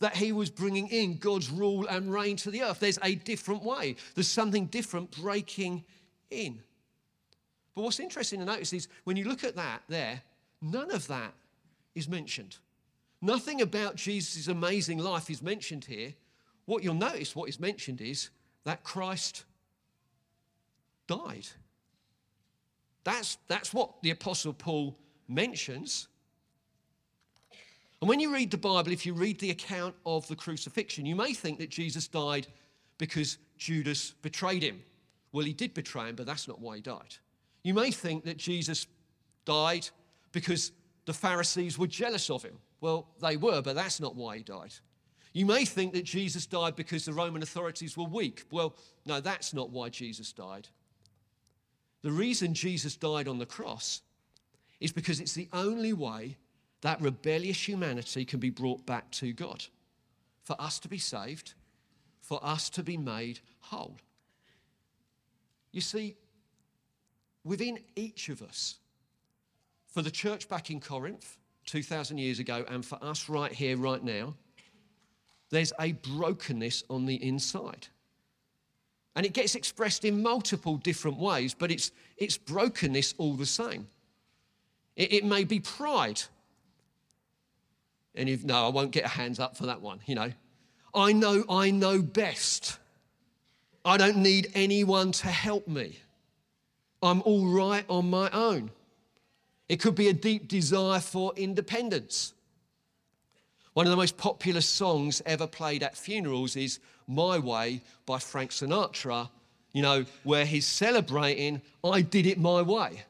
that 0.00 0.16
he 0.16 0.32
was 0.32 0.50
bringing 0.50 0.88
in 0.88 1.16
God's 1.16 1.50
rule 1.50 1.86
and 1.86 2.12
reign 2.12 2.36
to 2.36 2.50
the 2.50 2.62
earth. 2.62 2.80
There's 2.80 2.98
a 3.02 3.14
different 3.14 3.62
way, 3.62 3.96
there's 4.14 4.28
something 4.28 4.66
different 4.66 5.10
breaking 5.12 5.84
in. 6.30 6.60
But 7.74 7.82
what's 7.82 8.00
interesting 8.00 8.40
to 8.40 8.44
notice 8.44 8.72
is 8.72 8.88
when 9.04 9.16
you 9.16 9.24
look 9.24 9.44
at 9.44 9.56
that 9.56 9.82
there, 9.88 10.22
none 10.60 10.90
of 10.90 11.06
that 11.08 11.32
is 11.94 12.08
mentioned. 12.08 12.56
Nothing 13.22 13.60
about 13.60 13.96
Jesus' 13.96 14.48
amazing 14.48 14.98
life 14.98 15.30
is 15.30 15.42
mentioned 15.42 15.84
here. 15.84 16.14
What 16.66 16.82
you'll 16.82 16.94
notice, 16.94 17.36
what 17.36 17.48
is 17.48 17.60
mentioned 17.60 18.00
is 18.00 18.30
that 18.64 18.82
Christ 18.82 19.44
died. 21.06 21.46
That's, 23.04 23.38
that's 23.48 23.74
what 23.74 24.02
the 24.02 24.10
Apostle 24.10 24.52
Paul 24.52 24.96
mentions. 25.28 26.08
And 28.00 28.08
when 28.08 28.20
you 28.20 28.32
read 28.32 28.50
the 28.50 28.56
Bible, 28.56 28.92
if 28.92 29.04
you 29.04 29.14
read 29.14 29.38
the 29.40 29.50
account 29.50 29.94
of 30.06 30.26
the 30.28 30.36
crucifixion, 30.36 31.04
you 31.04 31.16
may 31.16 31.34
think 31.34 31.58
that 31.58 31.70
Jesus 31.70 32.08
died 32.08 32.46
because 32.98 33.38
Judas 33.58 34.12
betrayed 34.22 34.62
him. 34.62 34.80
Well, 35.32 35.44
he 35.44 35.52
did 35.52 35.74
betray 35.74 36.08
him, 36.08 36.16
but 36.16 36.26
that's 36.26 36.48
not 36.48 36.60
why 36.60 36.76
he 36.76 36.82
died. 36.82 37.16
You 37.62 37.74
may 37.74 37.90
think 37.90 38.24
that 38.24 38.36
Jesus 38.36 38.86
died 39.44 39.88
because 40.32 40.72
the 41.06 41.12
Pharisees 41.12 41.78
were 41.78 41.86
jealous 41.86 42.30
of 42.30 42.42
him. 42.42 42.58
Well, 42.80 43.08
they 43.20 43.36
were, 43.36 43.60
but 43.62 43.74
that's 43.74 44.00
not 44.00 44.16
why 44.16 44.38
he 44.38 44.42
died. 44.42 44.72
You 45.32 45.46
may 45.46 45.64
think 45.64 45.92
that 45.92 46.04
Jesus 46.04 46.46
died 46.46 46.74
because 46.74 47.04
the 47.04 47.12
Roman 47.12 47.42
authorities 47.42 47.96
were 47.96 48.04
weak. 48.04 48.44
Well, 48.50 48.74
no, 49.06 49.20
that's 49.20 49.54
not 49.54 49.70
why 49.70 49.88
Jesus 49.88 50.32
died. 50.32 50.68
The 52.02 52.10
reason 52.10 52.54
Jesus 52.54 52.96
died 52.96 53.28
on 53.28 53.38
the 53.38 53.46
cross 53.46 54.02
is 54.80 54.92
because 54.92 55.20
it's 55.20 55.34
the 55.34 55.48
only 55.52 55.92
way 55.92 56.36
that 56.80 57.00
rebellious 57.00 57.68
humanity 57.68 58.24
can 58.24 58.40
be 58.40 58.50
brought 58.50 58.86
back 58.86 59.10
to 59.12 59.32
God. 59.32 59.64
For 60.42 60.56
us 60.60 60.78
to 60.80 60.88
be 60.88 60.98
saved, 60.98 61.52
for 62.22 62.40
us 62.42 62.70
to 62.70 62.82
be 62.82 62.96
made 62.96 63.40
whole. 63.60 63.98
You 65.72 65.80
see, 65.80 66.16
within 67.44 67.78
each 67.96 68.28
of 68.28 68.42
us, 68.42 68.76
for 69.88 70.02
the 70.02 70.10
church 70.10 70.48
back 70.48 70.70
in 70.70 70.80
Corinth 70.80 71.36
2,000 71.66 72.18
years 72.18 72.38
ago, 72.38 72.64
and 72.68 72.84
for 72.84 72.98
us 73.02 73.28
right 73.28 73.52
here, 73.52 73.76
right 73.76 74.02
now, 74.02 74.34
there's 75.50 75.72
a 75.80 75.92
brokenness 75.92 76.84
on 76.88 77.06
the 77.06 77.16
inside. 77.16 77.88
And 79.16 79.26
it 79.26 79.32
gets 79.32 79.54
expressed 79.54 80.04
in 80.04 80.22
multiple 80.22 80.76
different 80.76 81.18
ways, 81.18 81.54
but 81.54 81.70
it's, 81.70 81.90
it's 82.16 82.38
brokenness 82.38 83.14
all 83.18 83.34
the 83.34 83.46
same. 83.46 83.88
It, 84.96 85.12
it 85.12 85.24
may 85.24 85.44
be 85.44 85.58
pride. 85.58 86.22
And 88.14 88.28
if, 88.28 88.44
no, 88.44 88.66
I 88.66 88.68
won't 88.68 88.92
get 88.92 89.04
a 89.04 89.08
hands 89.08 89.40
up 89.40 89.56
for 89.56 89.66
that 89.66 89.80
one, 89.80 90.00
you 90.06 90.14
know. 90.14 90.32
I 90.94 91.12
know 91.12 91.44
I 91.48 91.70
know 91.70 92.02
best. 92.02 92.78
I 93.84 93.96
don't 93.96 94.18
need 94.18 94.50
anyone 94.54 95.12
to 95.12 95.28
help 95.28 95.68
me. 95.68 95.98
I'm 97.02 97.22
all 97.22 97.46
right 97.46 97.84
on 97.88 98.10
my 98.10 98.30
own. 98.30 98.70
It 99.68 99.80
could 99.80 99.94
be 99.94 100.08
a 100.08 100.12
deep 100.12 100.48
desire 100.48 101.00
for 101.00 101.32
independence. 101.36 102.34
One 103.72 103.86
of 103.86 103.90
the 103.90 103.96
most 103.96 104.16
popular 104.16 104.60
songs 104.60 105.22
ever 105.24 105.46
played 105.46 105.82
at 105.82 105.96
funerals 105.96 106.56
is 106.56 106.80
My 107.06 107.38
Way 107.38 107.82
by 108.04 108.18
Frank 108.18 108.50
Sinatra, 108.50 109.30
you 109.72 109.82
know, 109.82 110.04
where 110.24 110.44
he's 110.44 110.66
celebrating, 110.66 111.62
I 111.84 112.02
did 112.02 112.26
it 112.26 112.38
my 112.38 112.62
way. 112.62 113.04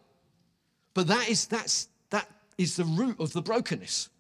But 0.92 1.06
that 1.06 1.28
is, 1.28 1.47
that's, 1.47 1.88
that 2.11 2.28
is 2.59 2.76
the 2.76 2.85
root 2.85 3.18
of 3.18 3.32
the 3.32 3.40
brokenness. 3.40 4.11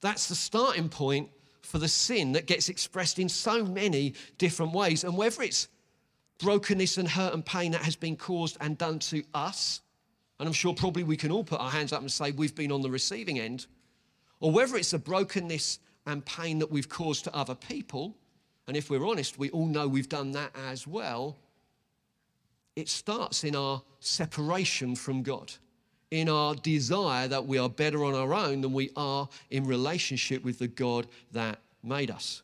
That's 0.00 0.28
the 0.28 0.34
starting 0.34 0.88
point 0.88 1.28
for 1.62 1.78
the 1.78 1.88
sin 1.88 2.32
that 2.32 2.46
gets 2.46 2.68
expressed 2.68 3.18
in 3.18 3.28
so 3.28 3.64
many 3.64 4.14
different 4.38 4.72
ways. 4.72 5.04
And 5.04 5.16
whether 5.16 5.42
it's 5.42 5.68
brokenness 6.38 6.98
and 6.98 7.08
hurt 7.08 7.34
and 7.34 7.44
pain 7.44 7.72
that 7.72 7.82
has 7.82 7.96
been 7.96 8.16
caused 8.16 8.56
and 8.60 8.76
done 8.78 8.98
to 8.98 9.22
us, 9.34 9.80
and 10.38 10.46
I'm 10.48 10.52
sure 10.52 10.74
probably 10.74 11.04
we 11.04 11.16
can 11.16 11.30
all 11.30 11.44
put 11.44 11.60
our 11.60 11.70
hands 11.70 11.92
up 11.92 12.00
and 12.00 12.10
say 12.10 12.32
we've 12.32 12.54
been 12.54 12.72
on 12.72 12.82
the 12.82 12.90
receiving 12.90 13.38
end, 13.38 13.66
or 14.40 14.50
whether 14.50 14.76
it's 14.76 14.90
the 14.90 14.98
brokenness 14.98 15.78
and 16.06 16.24
pain 16.24 16.58
that 16.58 16.70
we've 16.70 16.88
caused 16.88 17.24
to 17.24 17.34
other 17.34 17.54
people, 17.54 18.16
and 18.66 18.76
if 18.76 18.90
we're 18.90 19.06
honest, 19.06 19.38
we 19.38 19.50
all 19.50 19.66
know 19.66 19.86
we've 19.86 20.08
done 20.08 20.32
that 20.32 20.50
as 20.68 20.86
well, 20.86 21.36
it 22.74 22.88
starts 22.88 23.44
in 23.44 23.54
our 23.54 23.82
separation 24.00 24.96
from 24.96 25.22
God, 25.22 25.52
in 26.10 26.28
our 26.28 26.54
desire 26.54 27.28
that 27.28 27.46
we 27.46 27.58
are 27.58 27.68
better 27.68 28.04
on 28.04 28.14
our 28.14 28.34
own 28.34 28.62
than 28.62 28.72
we 28.72 28.90
are 28.96 29.28
in 29.50 29.64
relationship 29.64 30.42
with 30.42 30.58
the 30.58 30.68
God 30.68 31.06
that 31.32 31.60
made 31.82 32.10
us. 32.10 32.42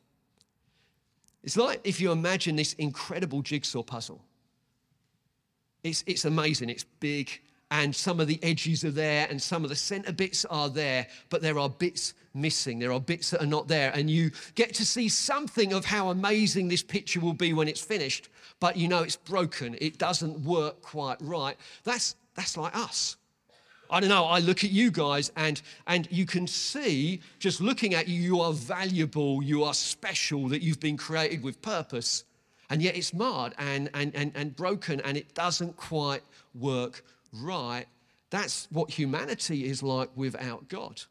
It's 1.42 1.57
like 1.57 1.80
if 1.85 2.00
you 2.00 2.12
imagine 2.12 2.57
this 2.57 2.73
incredible 2.75 3.42
jigsaw 3.42 3.83
puzzle. 3.83 4.23
It's, 5.85 6.02
it's 6.07 6.25
amazing, 6.25 6.71
it's 6.71 6.85
big, 6.85 7.40
and 7.71 7.95
some 7.95 8.18
of 8.18 8.26
the 8.26 8.42
edges 8.42 8.85
are 8.85 8.90
there 8.90 9.26
and 9.30 9.40
some 9.40 9.62
of 9.62 9.71
the 9.71 9.76
center 9.76 10.12
bits 10.12 10.45
are 10.47 10.68
there, 10.68 11.07
but 11.28 11.42
there 11.42 11.59
are 11.59 11.68
bits 11.68 12.14
missing. 12.35 12.78
There 12.78 12.92
are 12.92 13.00
bits 13.00 13.30
that 13.30 13.42
are 13.42 13.47
not 13.47 13.68
there. 13.68 13.92
And 13.95 14.11
you 14.11 14.30
get 14.54 14.75
to 14.75 14.87
see 14.87 15.09
something 15.09 15.73
of 15.73 15.85
how 15.85 16.09
amazing 16.09 16.68
this 16.68 16.83
picture 16.83 17.21
will 17.21 17.35
be 17.35 17.52
when 17.52 17.68
it's 17.68 17.80
finished, 17.80 18.30
but 18.59 18.76
you 18.76 18.88
know 18.88 19.02
it's 19.02 19.16
broken. 19.16 19.76
It 19.80 19.99
doesn't 19.99 20.40
work 20.40 20.80
quite 20.80 21.18
right. 21.21 21.57
That's, 21.85 22.16
that's 22.35 22.57
like 22.57 22.75
us. 22.75 23.16
I 23.90 24.00
don't 24.00 24.09
know, 24.09 24.25
I 24.25 24.38
look 24.38 24.64
at 24.64 24.71
you 24.71 24.90
guys 24.90 25.33
and, 25.37 25.61
and 25.87 26.07
you 26.11 26.26
can 26.26 26.47
see, 26.47 27.21
just 27.38 27.61
looking 27.61 27.95
at 27.95 28.07
you, 28.07 28.21
you 28.21 28.40
are 28.40 28.52
valuable, 28.52 29.42
you 29.42 29.64
are 29.64 29.75
special, 29.75 30.49
that 30.49 30.62
you've 30.62 30.80
been 30.80 30.97
created 30.97 31.42
with 31.42 31.61
purpose. 31.62 32.25
And 32.71 32.83
yet 32.83 32.97
it's 32.97 33.14
marred 33.14 33.54
and, 33.57 33.88
and, 33.95 34.14
and, 34.14 34.33
and 34.35 34.54
broken 34.54 35.00
and 35.00 35.16
it 35.16 35.33
doesn't 35.35 35.76
quite 35.76 36.23
work 36.54 37.02
right, 37.33 37.87
that's 38.30 38.68
what 38.71 38.90
humanity 38.90 39.66
is 39.66 39.83
like 39.83 40.11
without 40.14 40.68
God. 40.68 41.02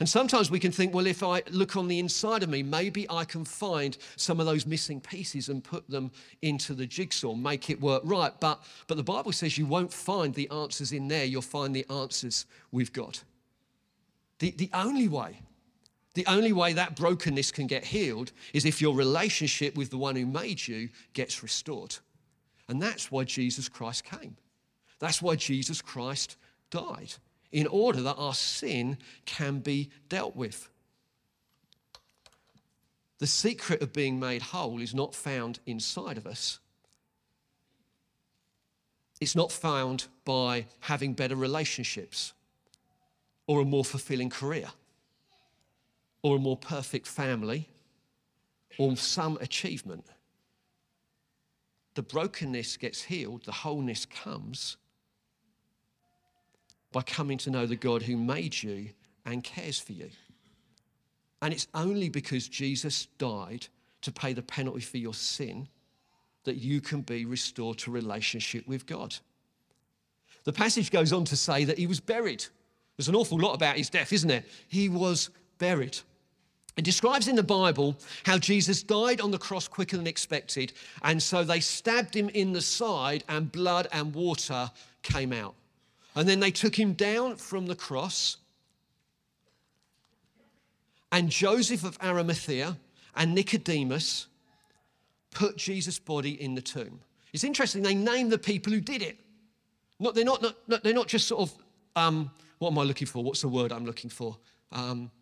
And 0.00 0.08
sometimes 0.08 0.48
we 0.48 0.60
can 0.60 0.70
think, 0.70 0.94
well, 0.94 1.06
if 1.06 1.24
I 1.24 1.42
look 1.50 1.76
on 1.76 1.88
the 1.88 1.98
inside 1.98 2.44
of 2.44 2.48
me, 2.48 2.62
maybe 2.62 3.06
I 3.10 3.24
can 3.24 3.44
find 3.44 3.98
some 4.14 4.38
of 4.38 4.46
those 4.46 4.64
missing 4.64 5.00
pieces 5.00 5.48
and 5.48 5.62
put 5.62 5.88
them 5.90 6.12
into 6.42 6.72
the 6.72 6.86
jigsaw, 6.86 7.34
make 7.34 7.68
it 7.68 7.80
work 7.80 8.02
right. 8.04 8.32
But, 8.38 8.62
but 8.86 8.96
the 8.96 9.02
Bible 9.02 9.32
says 9.32 9.58
you 9.58 9.66
won't 9.66 9.92
find 9.92 10.32
the 10.34 10.48
answers 10.50 10.92
in 10.92 11.08
there, 11.08 11.24
you'll 11.24 11.42
find 11.42 11.74
the 11.74 11.84
answers 11.90 12.46
with 12.70 12.92
God. 12.92 13.18
The, 14.38 14.52
the 14.52 14.70
only 14.72 15.08
way, 15.08 15.40
the 16.14 16.26
only 16.26 16.52
way 16.52 16.72
that 16.74 16.94
brokenness 16.94 17.50
can 17.50 17.66
get 17.66 17.84
healed 17.84 18.30
is 18.52 18.64
if 18.64 18.80
your 18.80 18.94
relationship 18.94 19.76
with 19.76 19.90
the 19.90 19.98
one 19.98 20.14
who 20.14 20.26
made 20.26 20.66
you 20.66 20.90
gets 21.12 21.42
restored. 21.42 21.96
And 22.68 22.80
that's 22.80 23.10
why 23.10 23.24
Jesus 23.24 23.68
Christ 23.68 24.04
came. 24.04 24.36
That's 25.00 25.20
why 25.20 25.34
Jesus 25.36 25.80
Christ 25.80 26.36
died, 26.70 27.14
in 27.52 27.66
order 27.66 28.00
that 28.02 28.16
our 28.16 28.34
sin 28.34 28.98
can 29.24 29.58
be 29.60 29.90
dealt 30.08 30.36
with. 30.36 30.68
The 33.18 33.26
secret 33.26 33.82
of 33.82 33.92
being 33.92 34.20
made 34.20 34.42
whole 34.42 34.80
is 34.80 34.94
not 34.94 35.14
found 35.14 35.58
inside 35.66 36.16
of 36.16 36.26
us. 36.26 36.60
It's 39.20 39.34
not 39.34 39.50
found 39.50 40.06
by 40.24 40.66
having 40.80 41.14
better 41.14 41.34
relationships 41.34 42.32
or 43.46 43.60
a 43.60 43.64
more 43.64 43.84
fulfilling 43.84 44.30
career 44.30 44.68
or 46.22 46.36
a 46.36 46.40
more 46.40 46.56
perfect 46.56 47.06
family 47.06 47.68
or 48.78 48.96
some 48.96 49.36
achievement. 49.40 50.04
The 51.94 52.02
brokenness 52.02 52.76
gets 52.76 53.02
healed, 53.02 53.44
the 53.44 53.52
wholeness 53.52 54.06
comes 54.06 54.76
by 56.92 57.02
coming 57.02 57.38
to 57.38 57.50
know 57.50 57.66
the 57.66 57.76
God 57.76 58.02
who 58.02 58.16
made 58.16 58.62
you 58.62 58.90
and 59.26 59.44
cares 59.44 59.78
for 59.78 59.92
you. 59.92 60.10
And 61.42 61.52
it's 61.52 61.68
only 61.74 62.08
because 62.08 62.48
Jesus 62.48 63.06
died 63.18 63.66
to 64.02 64.12
pay 64.12 64.32
the 64.32 64.42
penalty 64.42 64.80
for 64.80 64.96
your 64.96 65.14
sin 65.14 65.68
that 66.44 66.56
you 66.56 66.80
can 66.80 67.02
be 67.02 67.24
restored 67.24 67.78
to 67.78 67.90
relationship 67.90 68.66
with 68.66 68.86
God. 68.86 69.14
The 70.44 70.52
passage 70.52 70.90
goes 70.90 71.12
on 71.12 71.24
to 71.26 71.36
say 71.36 71.64
that 71.64 71.78
he 71.78 71.86
was 71.86 72.00
buried. 72.00 72.44
There's 72.96 73.08
an 73.08 73.14
awful 73.14 73.38
lot 73.38 73.54
about 73.54 73.76
his 73.76 73.90
death, 73.90 74.12
isn't 74.12 74.28
there? 74.28 74.44
He 74.68 74.88
was 74.88 75.30
buried. 75.58 75.98
It 76.76 76.84
describes 76.84 77.28
in 77.28 77.36
the 77.36 77.42
Bible 77.42 77.96
how 78.24 78.38
Jesus 78.38 78.82
died 78.82 79.20
on 79.20 79.30
the 79.30 79.38
cross 79.38 79.66
quicker 79.66 79.96
than 79.96 80.06
expected, 80.06 80.72
and 81.02 81.20
so 81.22 81.42
they 81.42 81.60
stabbed 81.60 82.14
him 82.14 82.28
in 82.30 82.52
the 82.52 82.62
side, 82.62 83.24
and 83.28 83.50
blood 83.50 83.88
and 83.92 84.14
water 84.14 84.70
came 85.02 85.32
out. 85.32 85.54
And 86.18 86.28
then 86.28 86.40
they 86.40 86.50
took 86.50 86.76
him 86.76 86.94
down 86.94 87.36
from 87.36 87.66
the 87.66 87.76
cross. 87.76 88.38
And 91.12 91.30
Joseph 91.30 91.84
of 91.84 91.96
Arimathea 92.02 92.76
and 93.14 93.36
Nicodemus 93.36 94.26
put 95.30 95.56
Jesus' 95.56 96.00
body 96.00 96.42
in 96.42 96.56
the 96.56 96.60
tomb. 96.60 96.98
It's 97.32 97.44
interesting, 97.44 97.82
they 97.82 97.94
name 97.94 98.30
the 98.30 98.38
people 98.38 98.72
who 98.72 98.80
did 98.80 99.00
it. 99.00 99.16
Not, 100.00 100.16
they're, 100.16 100.24
not, 100.24 100.42
not, 100.66 100.82
they're 100.82 100.92
not 100.92 101.06
just 101.06 101.28
sort 101.28 101.48
of, 101.48 101.54
um, 101.94 102.32
what 102.58 102.72
am 102.72 102.78
I 102.78 102.82
looking 102.82 103.06
for? 103.06 103.22
What's 103.22 103.42
the 103.42 103.48
word 103.48 103.70
I'm 103.70 103.86
looking 103.86 104.10
for? 104.10 104.36
Um, 104.72 105.12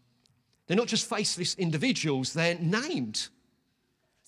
they're 0.67 0.79
not 0.79 0.89
just 0.89 1.11
faceless 1.11 1.57
individuals, 1.57 2.33
they're 2.33 2.59
named. 2.59 3.29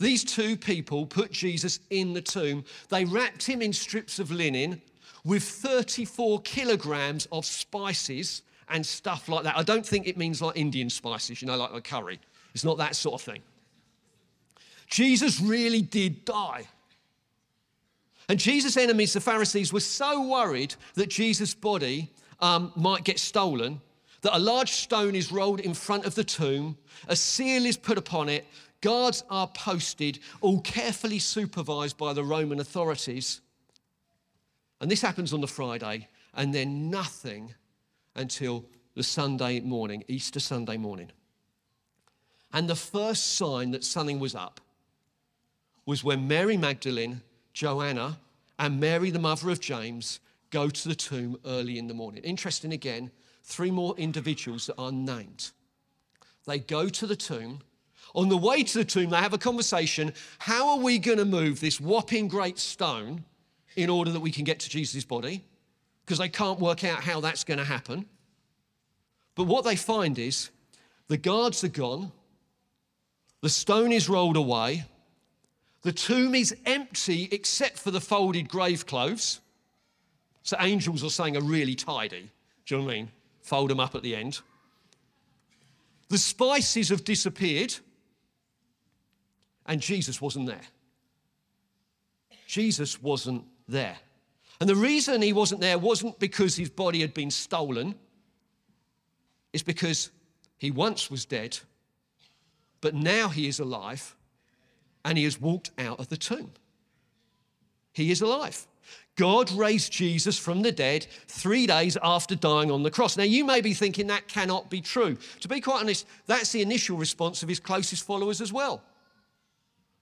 These 0.01 0.23
two 0.23 0.55
people 0.55 1.07
put 1.07 1.33
Jesus 1.33 1.81
in 1.89 2.13
the 2.13 2.21
tomb. 2.21 2.63
They 2.91 3.07
wrapped 3.07 3.47
him 3.47 3.63
in 3.63 3.73
strips 3.73 4.19
of 4.19 4.31
linen 4.31 4.83
with 5.25 5.43
34 5.43 6.41
kilograms 6.43 7.27
of 7.33 7.45
spices 7.45 8.43
and 8.69 8.85
stuff 8.85 9.29
like 9.29 9.45
that. 9.45 9.57
I 9.57 9.63
don't 9.63 9.87
think 9.87 10.07
it 10.07 10.17
means 10.17 10.43
like 10.43 10.57
Indian 10.57 10.91
spices, 10.91 11.41
you 11.41 11.49
know, 11.49 11.57
like 11.57 11.73
a 11.73 11.81
curry. 11.81 12.21
It's 12.55 12.65
not 12.65 12.79
that 12.79 12.97
sort 12.97 13.15
of 13.15 13.23
thing. 13.23 13.43
Jesus 14.89 15.41
really 15.41 15.83
did 15.83 16.25
die. 16.25 16.67
And 18.29 18.39
Jesus' 18.39 18.77
enemies, 18.77 19.15
the 19.15 19.21
Pharisees, 19.21 19.73
were 19.73 19.81
so 19.81 20.27
worried 20.29 20.75
that 20.95 21.09
Jesus' 21.09 21.55
body 21.55 22.11
um, 22.41 22.73
might 22.77 23.05
get 23.05 23.19
stolen 23.19 23.81
that 24.23 24.37
a 24.37 24.39
large 24.39 24.73
stone 24.73 25.15
is 25.15 25.31
rolled 25.31 25.61
in 25.61 25.75
front 25.75 26.05
of 26.05 26.15
the 26.15 26.25
tomb, 26.25 26.77
a 27.09 27.17
seal 27.17 27.65
is 27.65 27.77
put 27.77 27.99
upon 27.99 28.29
it, 28.29 28.47
guards 28.81 29.25
are 29.31 29.49
posted, 29.49 30.19
all 30.41 30.61
carefully 30.61 31.19
supervised 31.19 31.97
by 31.97 32.13
the 32.13 32.25
Roman 32.25 32.61
authorities. 32.61 33.41
And 34.81 34.91
this 34.91 35.03
happens 35.03 35.33
on 35.33 35.41
the 35.41 35.49
Friday, 35.49 36.09
and 36.35 36.55
then 36.55 36.91
nothing 36.91 37.55
until 38.15 38.65
the 38.95 39.03
Sunday 39.03 39.61
morning, 39.61 40.05
Easter 40.09 40.41
Sunday 40.41 40.77
morning. 40.77 41.11
And 42.53 42.69
the 42.69 42.77
first 42.77 43.37
sign 43.37 43.73
that 43.73 43.85
something 43.85 44.19
was 44.19 44.35
up 44.35 44.61
was 45.85 46.05
when 46.05 46.29
Mary 46.29 46.57
Magdalene, 46.57 47.23
Joanna, 47.53 48.19
and 48.59 48.81
Mary, 48.81 49.11
the 49.11 49.19
mother 49.19 49.51
of 49.51 49.61
James, 49.61 50.21
go 50.51 50.69
to 50.69 50.89
the 50.89 50.95
tomb 50.95 51.39
early 51.45 51.79
in 51.79 51.87
the 51.87 51.95
morning. 51.95 52.23
Interesting 52.25 52.73
again, 52.73 53.11
three 53.43 53.71
more 53.71 53.95
individuals 53.97 54.67
that 54.67 54.77
are 54.79 54.93
named. 54.93 55.51
They 56.47 56.59
go 56.59 56.89
to 56.89 57.07
the 57.07 57.17
tomb. 57.17 57.61
On 58.15 58.29
the 58.29 58.37
way 58.37 58.63
to 58.63 58.79
the 58.79 58.85
tomb, 58.85 59.11
they 59.11 59.19
have 59.19 59.35
a 59.35 59.39
conversation. 59.39 60.13
How 60.39 60.71
are 60.71 60.79
we 60.79 60.99
going 60.99 61.19
to 61.19 61.25
move 61.25 61.61
this 61.61 61.81
whopping 61.81 62.29
great 62.29 62.59
stone 62.59 63.25
in 63.79 63.89
order 63.89 64.11
that 64.11 64.19
we 64.19 64.33
can 64.33 64.43
get 64.43 64.59
to 64.59 64.69
Jesus' 64.69 65.05
body? 65.05 65.45
Because 66.05 66.19
they 66.19 66.29
can't 66.29 66.59
work 66.59 66.83
out 66.83 67.05
how 67.05 67.21
that's 67.21 67.45
going 67.45 67.59
to 67.59 67.65
happen. 67.65 68.07
But 69.37 69.45
what 69.45 69.65
they 69.65 69.77
find 69.77 70.19
is 70.19 70.51
the 71.07 71.17
guards 71.17 71.63
are 71.63 71.69
gone, 71.69 72.11
the 73.41 73.49
stone 73.49 73.93
is 73.93 74.09
rolled 74.09 74.37
away, 74.37 74.85
the 75.83 75.93
tomb 75.93 76.35
is 76.35 76.57
empty 76.67 77.29
except 77.31 77.79
for 77.79 77.93
the 77.93 78.01
folded 78.01 78.49
grave 78.49 78.85
clothes. 78.85 79.41
So 80.43 80.57
angels 80.59 81.05
are 81.05 81.11
saying 81.11 81.37
are 81.37 81.43
really 81.43 81.77
tidy. 81.77 82.31
Do 82.67 82.75
you 82.75 82.81
know 82.81 82.87
what 82.87 82.95
I 82.95 82.97
mean? 82.97 83.11
Fold 83.43 83.71
them 83.71 83.79
up 83.79 83.95
at 83.95 84.03
the 84.03 84.17
end. 84.17 84.41
The 86.09 86.19
spices 86.19 86.89
have 86.89 87.05
disappeared, 87.05 87.77
and 89.67 89.81
Jesus 89.81 90.21
wasn't 90.21 90.47
there. 90.47 90.67
Jesus 92.49 93.01
wasn't 93.01 93.45
there. 93.69 93.97
And 94.61 94.69
the 94.69 94.75
reason 94.75 95.23
he 95.23 95.33
wasn't 95.33 95.61
there 95.61 95.79
wasn't 95.79 96.19
because 96.19 96.57
his 96.57 96.71
body 96.71 97.01
had 97.01 97.15
been 97.15 97.31
stolen, 97.31 97.95
it's 99.53 99.63
because 99.63 100.11
he 100.57 100.71
once 100.71 101.11
was 101.11 101.25
dead, 101.25 101.59
but 102.81 102.95
now 102.95 103.29
he 103.29 103.47
is 103.47 103.61
alive 103.61 104.17
and 105.05 105.17
he 105.17 105.25
has 105.25 105.41
walked 105.41 105.71
out 105.79 106.01
of 106.01 106.09
the 106.09 106.17
tomb. 106.17 106.51
He 107.93 108.11
is 108.11 108.21
alive. 108.21 108.67
God 109.17 109.51
raised 109.51 109.93
Jesus 109.93 110.39
from 110.39 110.63
the 110.63 110.71
dead 110.71 111.07
three 111.27 111.67
days 111.67 111.99
after 112.03 112.37
dying 112.37 112.71
on 112.71 112.85
the 112.85 112.91
cross. 112.91 113.17
Now, 113.17 113.25
you 113.25 113.45
may 113.45 113.61
be 113.61 113.75
thinking 113.75 114.07
that 114.07 114.29
cannot 114.29 114.71
be 114.71 114.81
true. 114.81 115.17
To 115.41 115.49
be 115.49 115.61
quite 115.61 115.81
honest, 115.81 116.07
that's 116.27 116.53
the 116.53 116.63
initial 116.63 116.97
response 116.97 117.43
of 117.43 117.49
his 117.49 117.59
closest 117.59 118.07
followers 118.07 118.41
as 118.41 118.53
well. 118.53 118.81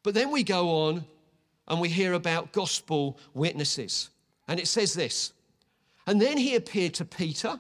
But 0.03 0.13
then 0.13 0.31
we 0.31 0.45
go 0.45 0.69
on 0.87 1.05
and 1.69 1.81
we 1.81 1.89
hear 1.89 2.13
about 2.13 2.53
gospel 2.53 3.19
witnesses. 3.35 4.11
And 4.49 4.61
it 4.61 4.69
says 4.69 4.95
this 4.95 5.33
And 6.07 6.21
then 6.21 6.39
he 6.39 6.55
appeared 6.55 6.95
to 6.95 7.05
Peter, 7.05 7.59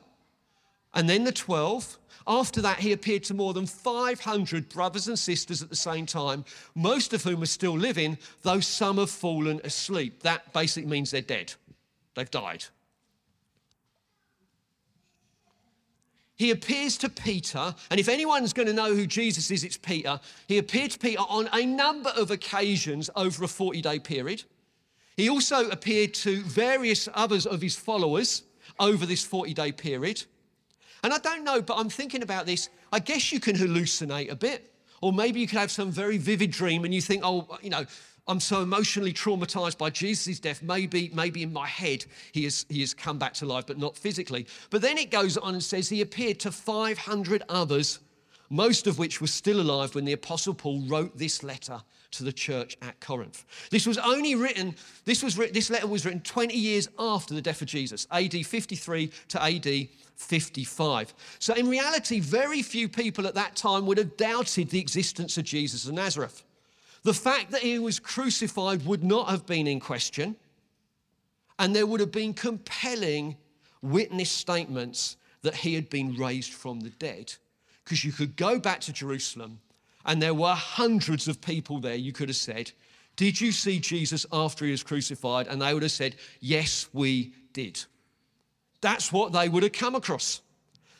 and 0.94 1.08
then 1.08 1.25
the 1.25 1.32
12, 1.32 1.98
after 2.26 2.60
that, 2.62 2.80
he 2.80 2.92
appeared 2.92 3.22
to 3.25 3.34
more 3.34 3.52
than 3.52 3.66
500 3.66 4.68
brothers 4.68 5.08
and 5.08 5.18
sisters 5.18 5.62
at 5.62 5.68
the 5.68 5.76
same 5.76 6.06
time, 6.06 6.44
most 6.75 7.12
of 7.12 7.22
whom 7.22 7.42
are 7.42 7.46
still 7.46 7.76
living, 7.78 8.18
though 8.42 8.60
some 8.60 8.98
have 8.98 9.10
fallen 9.10 9.60
asleep. 9.62 10.22
That 10.22 10.52
basically 10.52 10.90
means 10.90 11.10
they're 11.10 11.20
dead, 11.20 11.52
they've 12.14 12.30
died. 12.30 12.64
He 16.37 16.51
appears 16.51 16.99
to 16.99 17.09
Peter, 17.09 17.75
and 17.90 17.99
if 17.99 18.09
anyone's 18.09 18.53
going 18.53 18.68
to 18.68 18.75
know 18.75 18.94
who 18.94 19.07
Jesus 19.07 19.51
is, 19.51 19.64
it's 19.64 19.79
Peter. 19.79 20.20
He 20.46 20.59
appeared 20.59 20.90
to 20.92 20.99
Peter 20.99 21.20
on 21.20 21.49
a 21.53 21.64
number 21.64 22.11
of 22.11 22.31
occasions 22.31 23.09
over 23.16 23.44
a 23.44 23.49
40 23.49 23.81
day 23.81 23.99
period. 23.99 24.44
He 25.16 25.31
also 25.31 25.70
appeared 25.70 26.12
to 26.14 26.42
various 26.42 27.09
others 27.14 27.46
of 27.46 27.62
his 27.62 27.75
followers 27.75 28.42
over 28.79 29.07
this 29.07 29.25
40 29.25 29.55
day 29.55 29.72
period. 29.72 30.25
And 31.03 31.12
I 31.12 31.18
don't 31.18 31.42
know, 31.44 31.62
but 31.62 31.79
I'm 31.79 31.88
thinking 31.88 32.22
about 32.22 32.44
this. 32.44 32.68
I 32.92 32.99
guess 32.99 33.33
you 33.33 33.40
can 33.40 33.57
hallucinate 33.57 34.31
a 34.31 34.37
bit, 34.37 34.72
or 35.01 35.12
maybe 35.12 35.40
you 35.40 35.46
can 35.46 35.59
have 35.59 35.70
some 35.70 35.90
very 35.90 36.18
vivid 36.18 36.51
dream 36.51 36.85
and 36.85 36.92
you 36.92 37.01
think, 37.01 37.22
oh, 37.25 37.59
you 37.62 37.70
know, 37.70 37.87
I'm 38.28 38.40
so 38.40 38.60
emotionally 38.60 39.12
traumatized 39.12 39.78
by 39.78 39.90
Jesus' 39.90 40.40
death. 40.40 40.62
Maybe, 40.62 41.10
maybe 41.14 41.42
in 41.42 41.52
my 41.52 41.66
head 41.66 42.04
he 42.32 42.44
has, 42.44 42.66
he 42.68 42.80
has 42.80 42.92
come 42.92 43.18
back 43.18 43.34
to 43.34 43.46
life, 43.46 43.66
but 43.66 43.78
not 43.78 43.96
physically. 43.96 44.46
But 44.70 44.82
then 44.82 44.98
it 44.98 45.10
goes 45.10 45.36
on 45.36 45.54
and 45.54 45.62
says 45.62 45.88
he 45.88 46.02
appeared 46.02 46.40
to 46.40 46.50
500 46.50 47.44
others, 47.48 48.00
most 48.50 48.88
of 48.88 48.98
which 48.98 49.20
were 49.20 49.28
still 49.28 49.60
alive 49.60 49.94
when 49.94 50.04
the 50.04 50.12
Apostle 50.12 50.54
Paul 50.54 50.82
wrote 50.88 51.16
this 51.16 51.44
letter 51.44 51.80
to 52.12 52.24
the 52.24 52.32
church 52.32 52.76
at 52.82 52.98
Corinth. 53.00 53.44
This 53.70 53.86
was 53.86 53.98
only 53.98 54.34
written, 54.34 54.74
this, 55.04 55.22
was 55.22 55.36
this 55.36 55.70
letter 55.70 55.86
was 55.86 56.04
written 56.04 56.20
20 56.20 56.54
years 56.54 56.88
after 56.98 57.34
the 57.34 57.42
death 57.42 57.62
of 57.62 57.68
Jesus, 57.68 58.08
AD 58.10 58.34
53 58.44 59.10
to 59.28 59.42
AD 59.42 59.88
55. 60.16 61.14
So, 61.38 61.54
in 61.54 61.68
reality, 61.68 62.20
very 62.20 62.62
few 62.62 62.88
people 62.88 63.26
at 63.26 63.34
that 63.34 63.54
time 63.54 63.86
would 63.86 63.98
have 63.98 64.16
doubted 64.16 64.70
the 64.70 64.80
existence 64.80 65.36
of 65.36 65.44
Jesus 65.44 65.86
of 65.86 65.92
Nazareth. 65.92 66.42
The 67.07 67.14
fact 67.14 67.53
that 67.53 67.62
he 67.62 67.79
was 67.79 68.01
crucified 68.01 68.85
would 68.85 69.05
not 69.05 69.29
have 69.29 69.47
been 69.47 69.69
in 69.69 69.79
question, 69.79 70.35
and 71.57 71.73
there 71.73 71.87
would 71.87 72.01
have 72.01 72.11
been 72.11 72.35
compelling 72.35 73.37
witness 73.81 74.29
statements 74.29 75.16
that 75.42 75.55
he 75.55 75.77
had 75.77 75.88
been 75.88 76.16
raised 76.16 76.53
from 76.53 76.81
the 76.81 76.90
dead. 76.90 77.33
Because 77.85 78.05
you 78.05 78.11
could 78.11 78.35
go 78.35 78.59
back 78.59 78.81
to 78.81 78.92
Jerusalem, 78.92 79.61
and 80.05 80.21
there 80.21 80.35
were 80.35 80.55
hundreds 80.55 81.29
of 81.29 81.40
people 81.40 81.79
there. 81.79 81.95
You 81.95 82.12
could 82.12 82.29
have 82.29 82.35
said, 82.35 82.73
Did 83.14 83.40
you 83.40 83.53
see 83.53 83.79
Jesus 83.79 84.27
after 84.33 84.64
he 84.64 84.73
was 84.73 84.83
crucified? 84.83 85.47
And 85.47 85.62
they 85.62 85.73
would 85.75 85.85
have 85.85 85.92
said, 85.92 86.16
Yes, 86.40 86.88
we 86.92 87.35
did. 87.53 87.85
That's 88.81 89.12
what 89.12 89.33
they 89.33 89.49
would 89.49 89.62
have 89.62 89.71
come 89.71 89.95
across. 89.95 90.40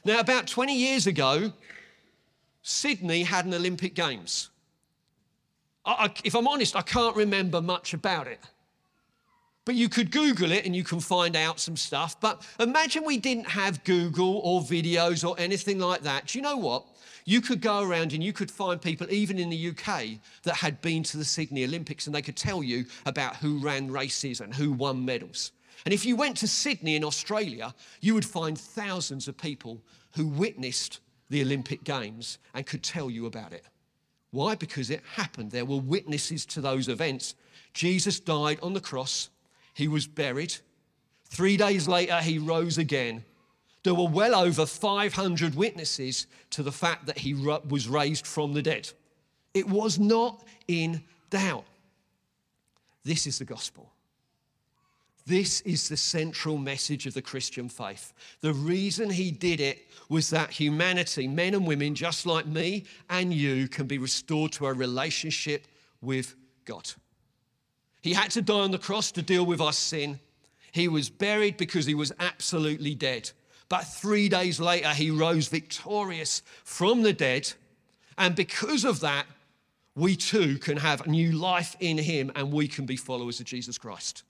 Now, 0.05 0.21
about 0.21 0.47
20 0.47 0.73
years 0.73 1.09
ago, 1.09 1.53
Sydney 2.63 3.25
had 3.25 3.45
an 3.45 3.55
Olympic 3.55 3.97
Games. 3.97 4.51
I, 5.87 6.07
I, 6.07 6.13
if 6.25 6.35
I'm 6.35 6.47
honest, 6.47 6.77
I 6.77 6.83
can't 6.83 7.17
remember 7.17 7.63
much 7.63 7.95
about 7.95 8.27
it. 8.27 8.41
But 9.65 9.75
you 9.75 9.89
could 9.89 10.13
Google 10.13 10.53
it 10.53 10.65
and 10.65 10.77
you 10.77 10.85
can 10.85 11.01
find 11.01 11.35
out 11.35 11.59
some 11.59 11.77
stuff. 11.77 12.21
But 12.21 12.47
imagine 12.61 13.05
we 13.05 13.19
didn't 13.19 13.49
have 13.49 13.83
Google 13.83 14.41
or 14.45 14.61
videos 14.61 15.29
or 15.29 15.35
anything 15.39 15.81
like 15.81 16.03
that. 16.03 16.27
Do 16.27 16.39
you 16.39 16.43
know 16.43 16.57
what? 16.57 16.85
You 17.25 17.41
could 17.41 17.61
go 17.61 17.83
around 17.83 18.13
and 18.13 18.23
you 18.23 18.33
could 18.33 18.51
find 18.51 18.81
people, 18.81 19.11
even 19.11 19.41
in 19.41 19.51
the 19.51 19.71
UK, 19.71 20.21
that 20.45 20.55
had 20.55 20.81
been 20.81 21.03
to 21.05 21.17
the 21.17 21.25
Sydney 21.25 21.65
Olympics 21.65 22.07
and 22.07 22.15
they 22.15 22.23
could 22.23 22.37
tell 22.37 22.63
you 22.63 22.87
about 23.07 23.35
who 23.37 23.59
ran 23.59 23.91
races 23.91 24.41
and 24.41 24.55
who 24.55 24.71
won 24.71 25.05
medals. 25.05 25.51
And 25.85 25.93
if 25.93 26.07
you 26.07 26.15
went 26.15 26.37
to 26.39 26.49
Sydney 26.49 26.95
in 26.95 27.03
Australia, 27.03 27.75
you 28.01 28.15
would 28.15 28.25
find 28.25 28.57
thousands 28.57 29.27
of 29.27 29.37
people 29.37 29.83
who 30.15 30.29
witnessed 30.29 31.01
the 31.29 31.43
Olympic 31.43 31.83
Games 31.83 32.39
and 32.55 32.65
could 32.65 32.85
tell 32.85 33.11
you 33.11 33.27
about 33.27 33.53
it. 33.53 33.65
Why? 34.31 34.55
Because 34.55 34.91
it 34.91 35.03
happened. 35.15 35.51
There 35.51 35.65
were 35.65 35.79
witnesses 35.79 36.45
to 36.47 36.61
those 36.61 36.89
events. 36.89 37.35
Jesus 37.73 38.21
died 38.21 38.59
on 38.63 38.75
the 38.75 38.81
cross, 38.81 39.31
he 39.75 39.89
was 39.89 40.07
buried. 40.07 40.55
Three 41.29 41.57
days 41.57 41.89
later, 41.89 42.19
he 42.21 42.39
rose 42.39 42.79
again. 42.79 43.25
There 43.83 43.95
were 43.95 44.09
well 44.09 44.35
over 44.35 44.65
500 44.65 45.55
witnesses 45.55 46.27
to 46.51 46.63
the 46.63 46.73
fact 46.73 47.07
that 47.07 47.19
he 47.19 47.35
was 47.35 47.89
raised 47.89 48.27
from 48.27 48.53
the 48.53 48.63
dead. 48.63 48.91
It 49.55 49.69
was 49.69 49.99
not 49.99 50.45
in 50.67 51.03
doubt. 51.31 51.65
This 53.05 53.27
is 53.27 53.39
the 53.39 53.45
gospel. 53.45 53.93
This 55.27 55.61
is 55.63 55.89
the 55.89 55.97
central 55.97 56.57
message 56.57 57.07
of 57.07 57.15
the 57.15 57.23
Christian 57.23 57.69
faith. 57.69 58.13
The 58.43 58.53
reason 58.53 59.11
he 59.11 59.33
did 59.33 59.61
it 59.61 59.87
was 60.09 60.31
that 60.31 60.51
humanity, 60.51 61.27
men 61.27 61.55
and 61.55 61.67
women 61.67 61.97
just 61.97 62.27
like 62.27 62.47
me 62.47 62.85
and 63.11 63.35
you, 63.35 63.67
can 63.67 63.87
be 63.87 63.99
restored 63.99 64.53
to 64.53 64.67
a 64.67 64.73
relationship 64.73 65.67
with 66.01 66.37
God. 66.65 66.89
He 68.03 68.13
had 68.13 68.31
to 68.33 68.43
die 68.43 68.55
on 68.55 68.71
the 68.71 68.79
cross 68.79 69.11
to 69.13 69.23
deal 69.23 69.45
with 69.45 69.61
our 69.61 69.73
sin. 69.73 70.21
He 70.71 70.87
was 70.87 71.11
buried 71.11 71.57
because 71.57 71.87
he 71.87 71.95
was 71.95 72.13
absolutely 72.21 72.95
dead. 72.95 73.33
But 73.69 73.83
three 73.83 74.29
days 74.29 74.61
later, 74.61 74.91
he 74.91 75.11
rose 75.11 75.49
victorious 75.49 76.43
from 76.63 77.03
the 77.03 77.13
dead. 77.13 77.53
And 78.17 78.37
because 78.37 78.85
of 78.85 79.01
that, 79.01 79.27
we 79.97 80.15
too 80.15 80.59
can 80.59 80.77
have 80.77 81.01
a 81.01 81.09
new 81.09 81.33
life 81.33 81.75
in 81.81 81.99
him 81.99 82.31
and 82.37 82.53
we 82.53 82.69
can 82.69 82.87
be 82.87 82.97
followers 82.97 83.41
of 83.41 83.47
Jesus 83.47 83.77
Christ. 83.77 84.23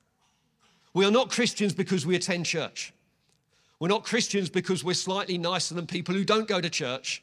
We 0.97 1.05
are 1.05 1.11
not 1.11 1.29
Christians 1.29 1.75
because 1.75 2.07
we 2.07 2.17
attend 2.17 2.47
church. 2.47 2.95
We're 3.81 3.89
not 3.89 4.05
Christians 4.05 4.49
because 4.49 4.83
we're 4.83 4.95
slightly 4.95 5.37
nicer 5.37 5.75
than 5.75 5.87
people 5.87 6.15
who 6.15 6.25
don't 6.25 6.49
go 6.49 6.59
to 6.59 6.71
church. 6.71 7.23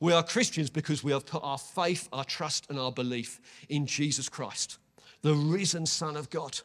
We 0.00 0.12
are 0.12 0.20
Christians 0.20 0.68
because 0.68 1.04
we 1.04 1.12
have 1.12 1.24
put 1.24 1.40
our 1.44 1.56
faith, 1.56 2.08
our 2.12 2.24
trust, 2.24 2.68
and 2.70 2.76
our 2.76 2.90
belief 2.90 3.40
in 3.68 3.86
Jesus 3.86 4.28
Christ, 4.28 4.78
the 5.22 5.32
risen 5.32 5.86
Son 5.86 6.16
of 6.16 6.28
God. 6.28 6.58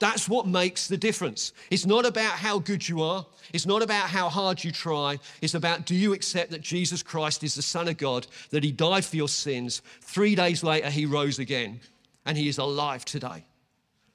That's 0.00 0.26
what 0.26 0.46
makes 0.46 0.88
the 0.88 0.96
difference. 0.96 1.52
It's 1.70 1.84
not 1.84 2.06
about 2.06 2.32
how 2.32 2.58
good 2.58 2.88
you 2.88 3.02
are. 3.02 3.26
It's 3.52 3.66
not 3.66 3.82
about 3.82 4.08
how 4.08 4.30
hard 4.30 4.64
you 4.64 4.72
try. 4.72 5.18
It's 5.42 5.52
about 5.52 5.84
do 5.84 5.94
you 5.94 6.14
accept 6.14 6.50
that 6.52 6.62
Jesus 6.62 7.02
Christ 7.02 7.44
is 7.44 7.54
the 7.54 7.60
Son 7.60 7.88
of 7.88 7.98
God, 7.98 8.26
that 8.48 8.64
He 8.64 8.72
died 8.72 9.04
for 9.04 9.16
your 9.16 9.28
sins. 9.28 9.82
Three 10.00 10.34
days 10.34 10.64
later, 10.64 10.88
He 10.88 11.04
rose 11.04 11.38
again, 11.38 11.80
and 12.24 12.38
He 12.38 12.48
is 12.48 12.56
alive 12.56 13.04
today. 13.04 13.44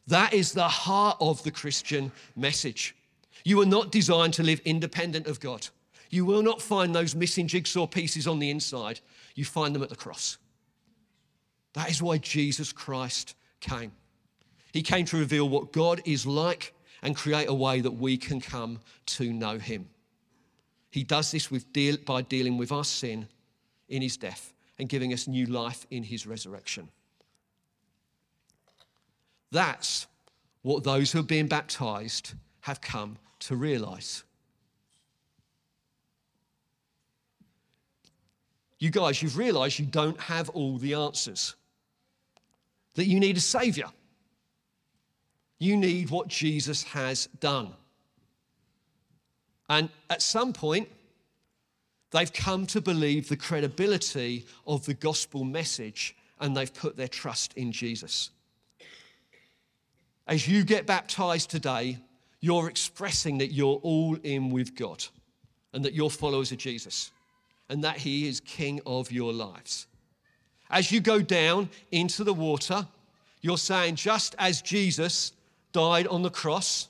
That 0.10 0.34
is 0.34 0.54
the 0.54 0.68
heart 0.68 1.18
of 1.20 1.44
the 1.44 1.52
Christian 1.52 2.12
message. 2.36 2.96
You 3.44 3.62
are 3.62 3.66
not 3.66 3.92
designed 3.92 4.34
to 4.34 4.44
live 4.44 4.60
independent 4.66 5.28
of 5.28 5.40
God. 5.40 5.68
You 6.10 6.26
will 6.26 6.42
not 6.42 6.64
find 6.64 6.96
those 6.96 7.16
missing 7.16 7.48
jigsaw 7.48 7.86
pieces 7.86 8.28
on 8.28 8.40
the 8.40 8.50
inside. 8.50 9.02
You 9.36 9.46
find 9.46 9.74
them 9.74 9.84
at 9.84 9.90
the 9.90 9.96
cross. 9.96 10.40
That 11.74 11.92
is 11.92 12.02
why 12.02 12.18
Jesus 12.18 12.74
Christ 12.74 13.36
came. 13.60 13.92
He 14.74 14.82
came 14.82 15.06
to 15.06 15.18
reveal 15.18 15.48
what 15.48 15.72
God 15.72 16.02
is 16.06 16.26
like 16.26 16.74
and 17.04 17.16
create 17.16 17.48
a 17.48 17.54
way 17.54 17.80
that 17.80 17.92
we 17.92 18.18
can 18.18 18.42
come 18.42 18.80
to 19.06 19.32
know 19.32 19.60
Him. 19.60 19.88
He 20.90 21.04
does 21.04 21.30
this 21.32 21.48
deal, 21.72 21.98
by 22.04 22.24
dealing 22.24 22.58
with 22.58 22.72
our 22.72 22.84
sin 22.84 23.28
in 23.88 24.02
His 24.02 24.18
death 24.18 24.54
and 24.80 24.90
giving 24.90 25.14
us 25.14 25.28
new 25.28 25.46
life 25.46 25.86
in 25.92 26.02
His 26.02 26.26
resurrection. 26.26 26.90
That's 29.52 30.08
what 30.62 30.84
those 30.84 31.12
who 31.12 31.20
are 31.20 31.24
being 31.24 31.48
baptized 31.48 32.34
have 32.62 32.82
come 32.82 33.18
to 33.40 33.56
realize. 33.56 34.24
You 38.80 38.90
guys, 38.90 39.22
you've 39.22 39.38
realized 39.38 39.80
you 39.80 39.86
don't 39.86 40.20
have 40.20 40.50
all 40.50 40.78
the 40.78 40.94
answers, 40.94 41.56
that 42.96 43.06
you 43.06 43.20
need 43.20 43.38
a 43.38 43.42
savior. 43.42 43.88
You 45.60 45.76
need 45.76 46.10
what 46.10 46.30
Jesus 46.30 46.84
has 46.84 47.28
done. 47.40 47.74
And 49.70 49.90
at 50.10 50.22
some 50.22 50.54
point, 50.54 50.88
they've 52.12 52.32
come 52.32 52.66
to 52.68 52.82
believe 52.82 53.28
the 53.28 53.38
credibility 53.38 54.46
of 54.66 54.86
the 54.86 54.94
gospel 54.94 55.44
message 55.44 56.16
and 56.40 56.56
they've 56.56 56.74
put 56.74 56.96
their 56.96 57.10
trust 57.10 57.54
in 57.56 57.72
Jesus. 57.74 58.32
As 60.30 60.48
you 60.48 60.64
get 60.64 60.86
baptized 60.86 61.50
today, 61.50 61.98
you're 62.40 62.70
expressing 62.70 63.40
that 63.40 63.52
you're 63.52 63.80
all 63.82 64.16
in 64.22 64.52
with 64.52 64.76
God 64.76 65.04
and 65.74 65.84
that 65.84 65.94
you're 65.94 66.12
followers 66.12 66.52
of 66.52 66.60
Jesus 66.60 67.10
and 67.68 67.84
that 67.84 67.98
He 67.98 68.28
is 68.28 68.40
King 68.40 68.80
of 68.86 69.12
your 69.12 69.34
lives. 69.34 69.88
As 70.70 70.92
you 70.92 71.00
go 71.00 71.20
down 71.20 71.68
into 71.92 72.24
the 72.24 72.34
water, 72.34 72.88
you're 73.42 73.58
saying, 73.58 73.96
just 73.96 74.36
as 74.38 74.62
Jesus 74.62 75.32
died 75.72 76.06
on 76.06 76.22
the 76.22 76.30
cross. 76.30 76.90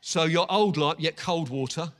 So 0.00 0.24
your 0.24 0.50
old 0.50 0.76
life, 0.76 0.96
yet 0.98 1.16
cold 1.16 1.50
water. 1.50 1.92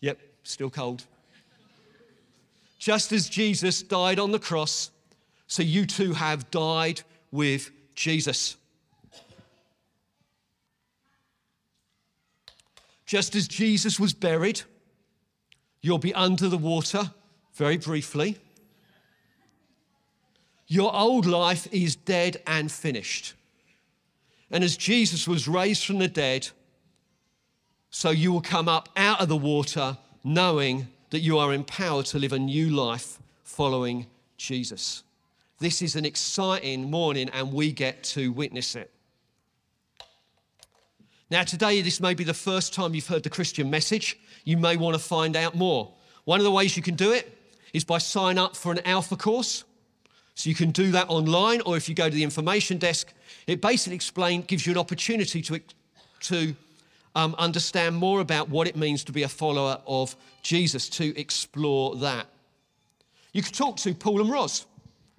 Yep, 0.00 0.18
still 0.44 0.70
cold. 0.70 1.04
Just 2.78 3.12
as 3.12 3.28
Jesus 3.28 3.82
died 3.82 4.18
on 4.18 4.32
the 4.32 4.38
cross, 4.38 4.90
so 5.46 5.62
you 5.62 5.84
too 5.84 6.14
have 6.14 6.50
died 6.50 7.02
with 7.30 7.70
Jesus. 7.94 8.56
Just 13.06 13.34
as 13.34 13.48
Jesus 13.48 13.98
was 13.98 14.12
buried, 14.12 14.62
you'll 15.80 15.98
be 15.98 16.14
under 16.14 16.48
the 16.48 16.58
water 16.58 17.10
very 17.54 17.76
briefly. 17.76 18.38
Your 20.68 20.94
old 20.94 21.26
life 21.26 21.66
is 21.72 21.96
dead 21.96 22.40
and 22.46 22.70
finished. 22.70 23.34
And 24.50 24.62
as 24.62 24.76
Jesus 24.76 25.26
was 25.26 25.48
raised 25.48 25.84
from 25.84 25.98
the 25.98 26.06
dead, 26.06 26.48
so 27.90 28.10
you 28.10 28.32
will 28.32 28.40
come 28.40 28.68
up 28.68 28.88
out 28.96 29.20
of 29.20 29.28
the 29.28 29.36
water 29.36 29.98
knowing 30.22 30.86
that 31.10 31.20
you 31.20 31.38
are 31.38 31.52
empowered 31.52 32.06
to 32.06 32.18
live 32.18 32.32
a 32.32 32.38
new 32.38 32.70
life 32.70 33.18
following 33.42 34.06
Jesus. 34.36 35.02
This 35.60 35.82
is 35.82 35.94
an 35.94 36.06
exciting 36.06 36.90
morning, 36.90 37.28
and 37.34 37.52
we 37.52 37.70
get 37.70 38.02
to 38.04 38.32
witness 38.32 38.74
it. 38.74 38.90
Now, 41.30 41.42
today, 41.42 41.82
this 41.82 42.00
may 42.00 42.14
be 42.14 42.24
the 42.24 42.32
first 42.32 42.72
time 42.72 42.94
you've 42.94 43.06
heard 43.06 43.24
the 43.24 43.30
Christian 43.30 43.68
message. 43.68 44.18
You 44.44 44.56
may 44.56 44.78
want 44.78 44.94
to 44.94 44.98
find 44.98 45.36
out 45.36 45.54
more. 45.54 45.92
One 46.24 46.40
of 46.40 46.44
the 46.44 46.50
ways 46.50 46.78
you 46.78 46.82
can 46.82 46.94
do 46.94 47.12
it 47.12 47.36
is 47.74 47.84
by 47.84 47.98
sign 47.98 48.38
up 48.38 48.56
for 48.56 48.72
an 48.72 48.80
alpha 48.86 49.16
course. 49.16 49.64
So 50.34 50.48
you 50.48 50.56
can 50.56 50.70
do 50.70 50.92
that 50.92 51.10
online, 51.10 51.60
or 51.66 51.76
if 51.76 51.90
you 51.90 51.94
go 51.94 52.08
to 52.08 52.14
the 52.14 52.24
information 52.24 52.78
desk, 52.78 53.12
it 53.46 53.60
basically 53.60 53.96
explains, 53.96 54.46
gives 54.46 54.66
you 54.66 54.72
an 54.72 54.78
opportunity 54.78 55.42
to, 55.42 55.60
to 56.20 56.56
um, 57.14 57.34
understand 57.36 57.96
more 57.96 58.20
about 58.20 58.48
what 58.48 58.66
it 58.66 58.76
means 58.76 59.04
to 59.04 59.12
be 59.12 59.24
a 59.24 59.28
follower 59.28 59.78
of 59.86 60.16
Jesus, 60.42 60.88
to 60.88 61.14
explore 61.20 61.96
that. 61.96 62.28
You 63.34 63.42
could 63.42 63.54
talk 63.54 63.76
to 63.78 63.94
Paul 63.94 64.22
and 64.22 64.30
Roz 64.30 64.64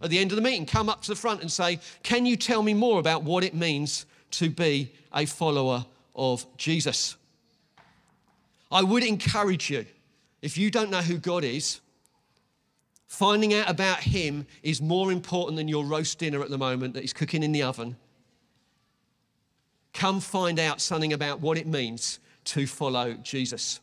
at 0.01 0.09
the 0.09 0.19
end 0.19 0.31
of 0.31 0.35
the 0.35 0.41
meeting, 0.41 0.65
come 0.65 0.89
up 0.89 1.01
to 1.01 1.07
the 1.07 1.15
front 1.15 1.41
and 1.41 1.51
say, 1.51 1.79
Can 2.03 2.25
you 2.25 2.35
tell 2.35 2.63
me 2.63 2.73
more 2.73 2.99
about 2.99 3.23
what 3.23 3.43
it 3.43 3.53
means 3.53 4.05
to 4.31 4.49
be 4.49 4.91
a 5.13 5.25
follower 5.25 5.85
of 6.15 6.45
Jesus? 6.57 7.15
I 8.71 8.83
would 8.83 9.03
encourage 9.03 9.69
you, 9.69 9.85
if 10.41 10.57
you 10.57 10.71
don't 10.71 10.89
know 10.89 11.01
who 11.01 11.17
God 11.17 11.43
is, 11.43 11.81
Finding 13.11 13.53
out 13.53 13.69
about 13.69 13.99
him 13.99 14.47
is 14.63 14.81
more 14.81 15.11
important 15.11 15.57
than 15.57 15.67
your 15.67 15.83
roast 15.83 16.17
dinner 16.17 16.41
at 16.41 16.49
the 16.49 16.57
moment 16.57 16.93
that 16.93 17.03
is 17.03 17.11
cooking 17.11 17.43
in 17.43 17.51
the 17.51 17.61
oven. 17.61 17.97
Come 19.93 20.21
find 20.21 20.57
out 20.57 20.79
something 20.79 21.11
about 21.11 21.41
what 21.41 21.57
it 21.57 21.67
means 21.67 22.21
to 22.45 22.65
follow 22.65 23.15
Jesus. 23.15 23.81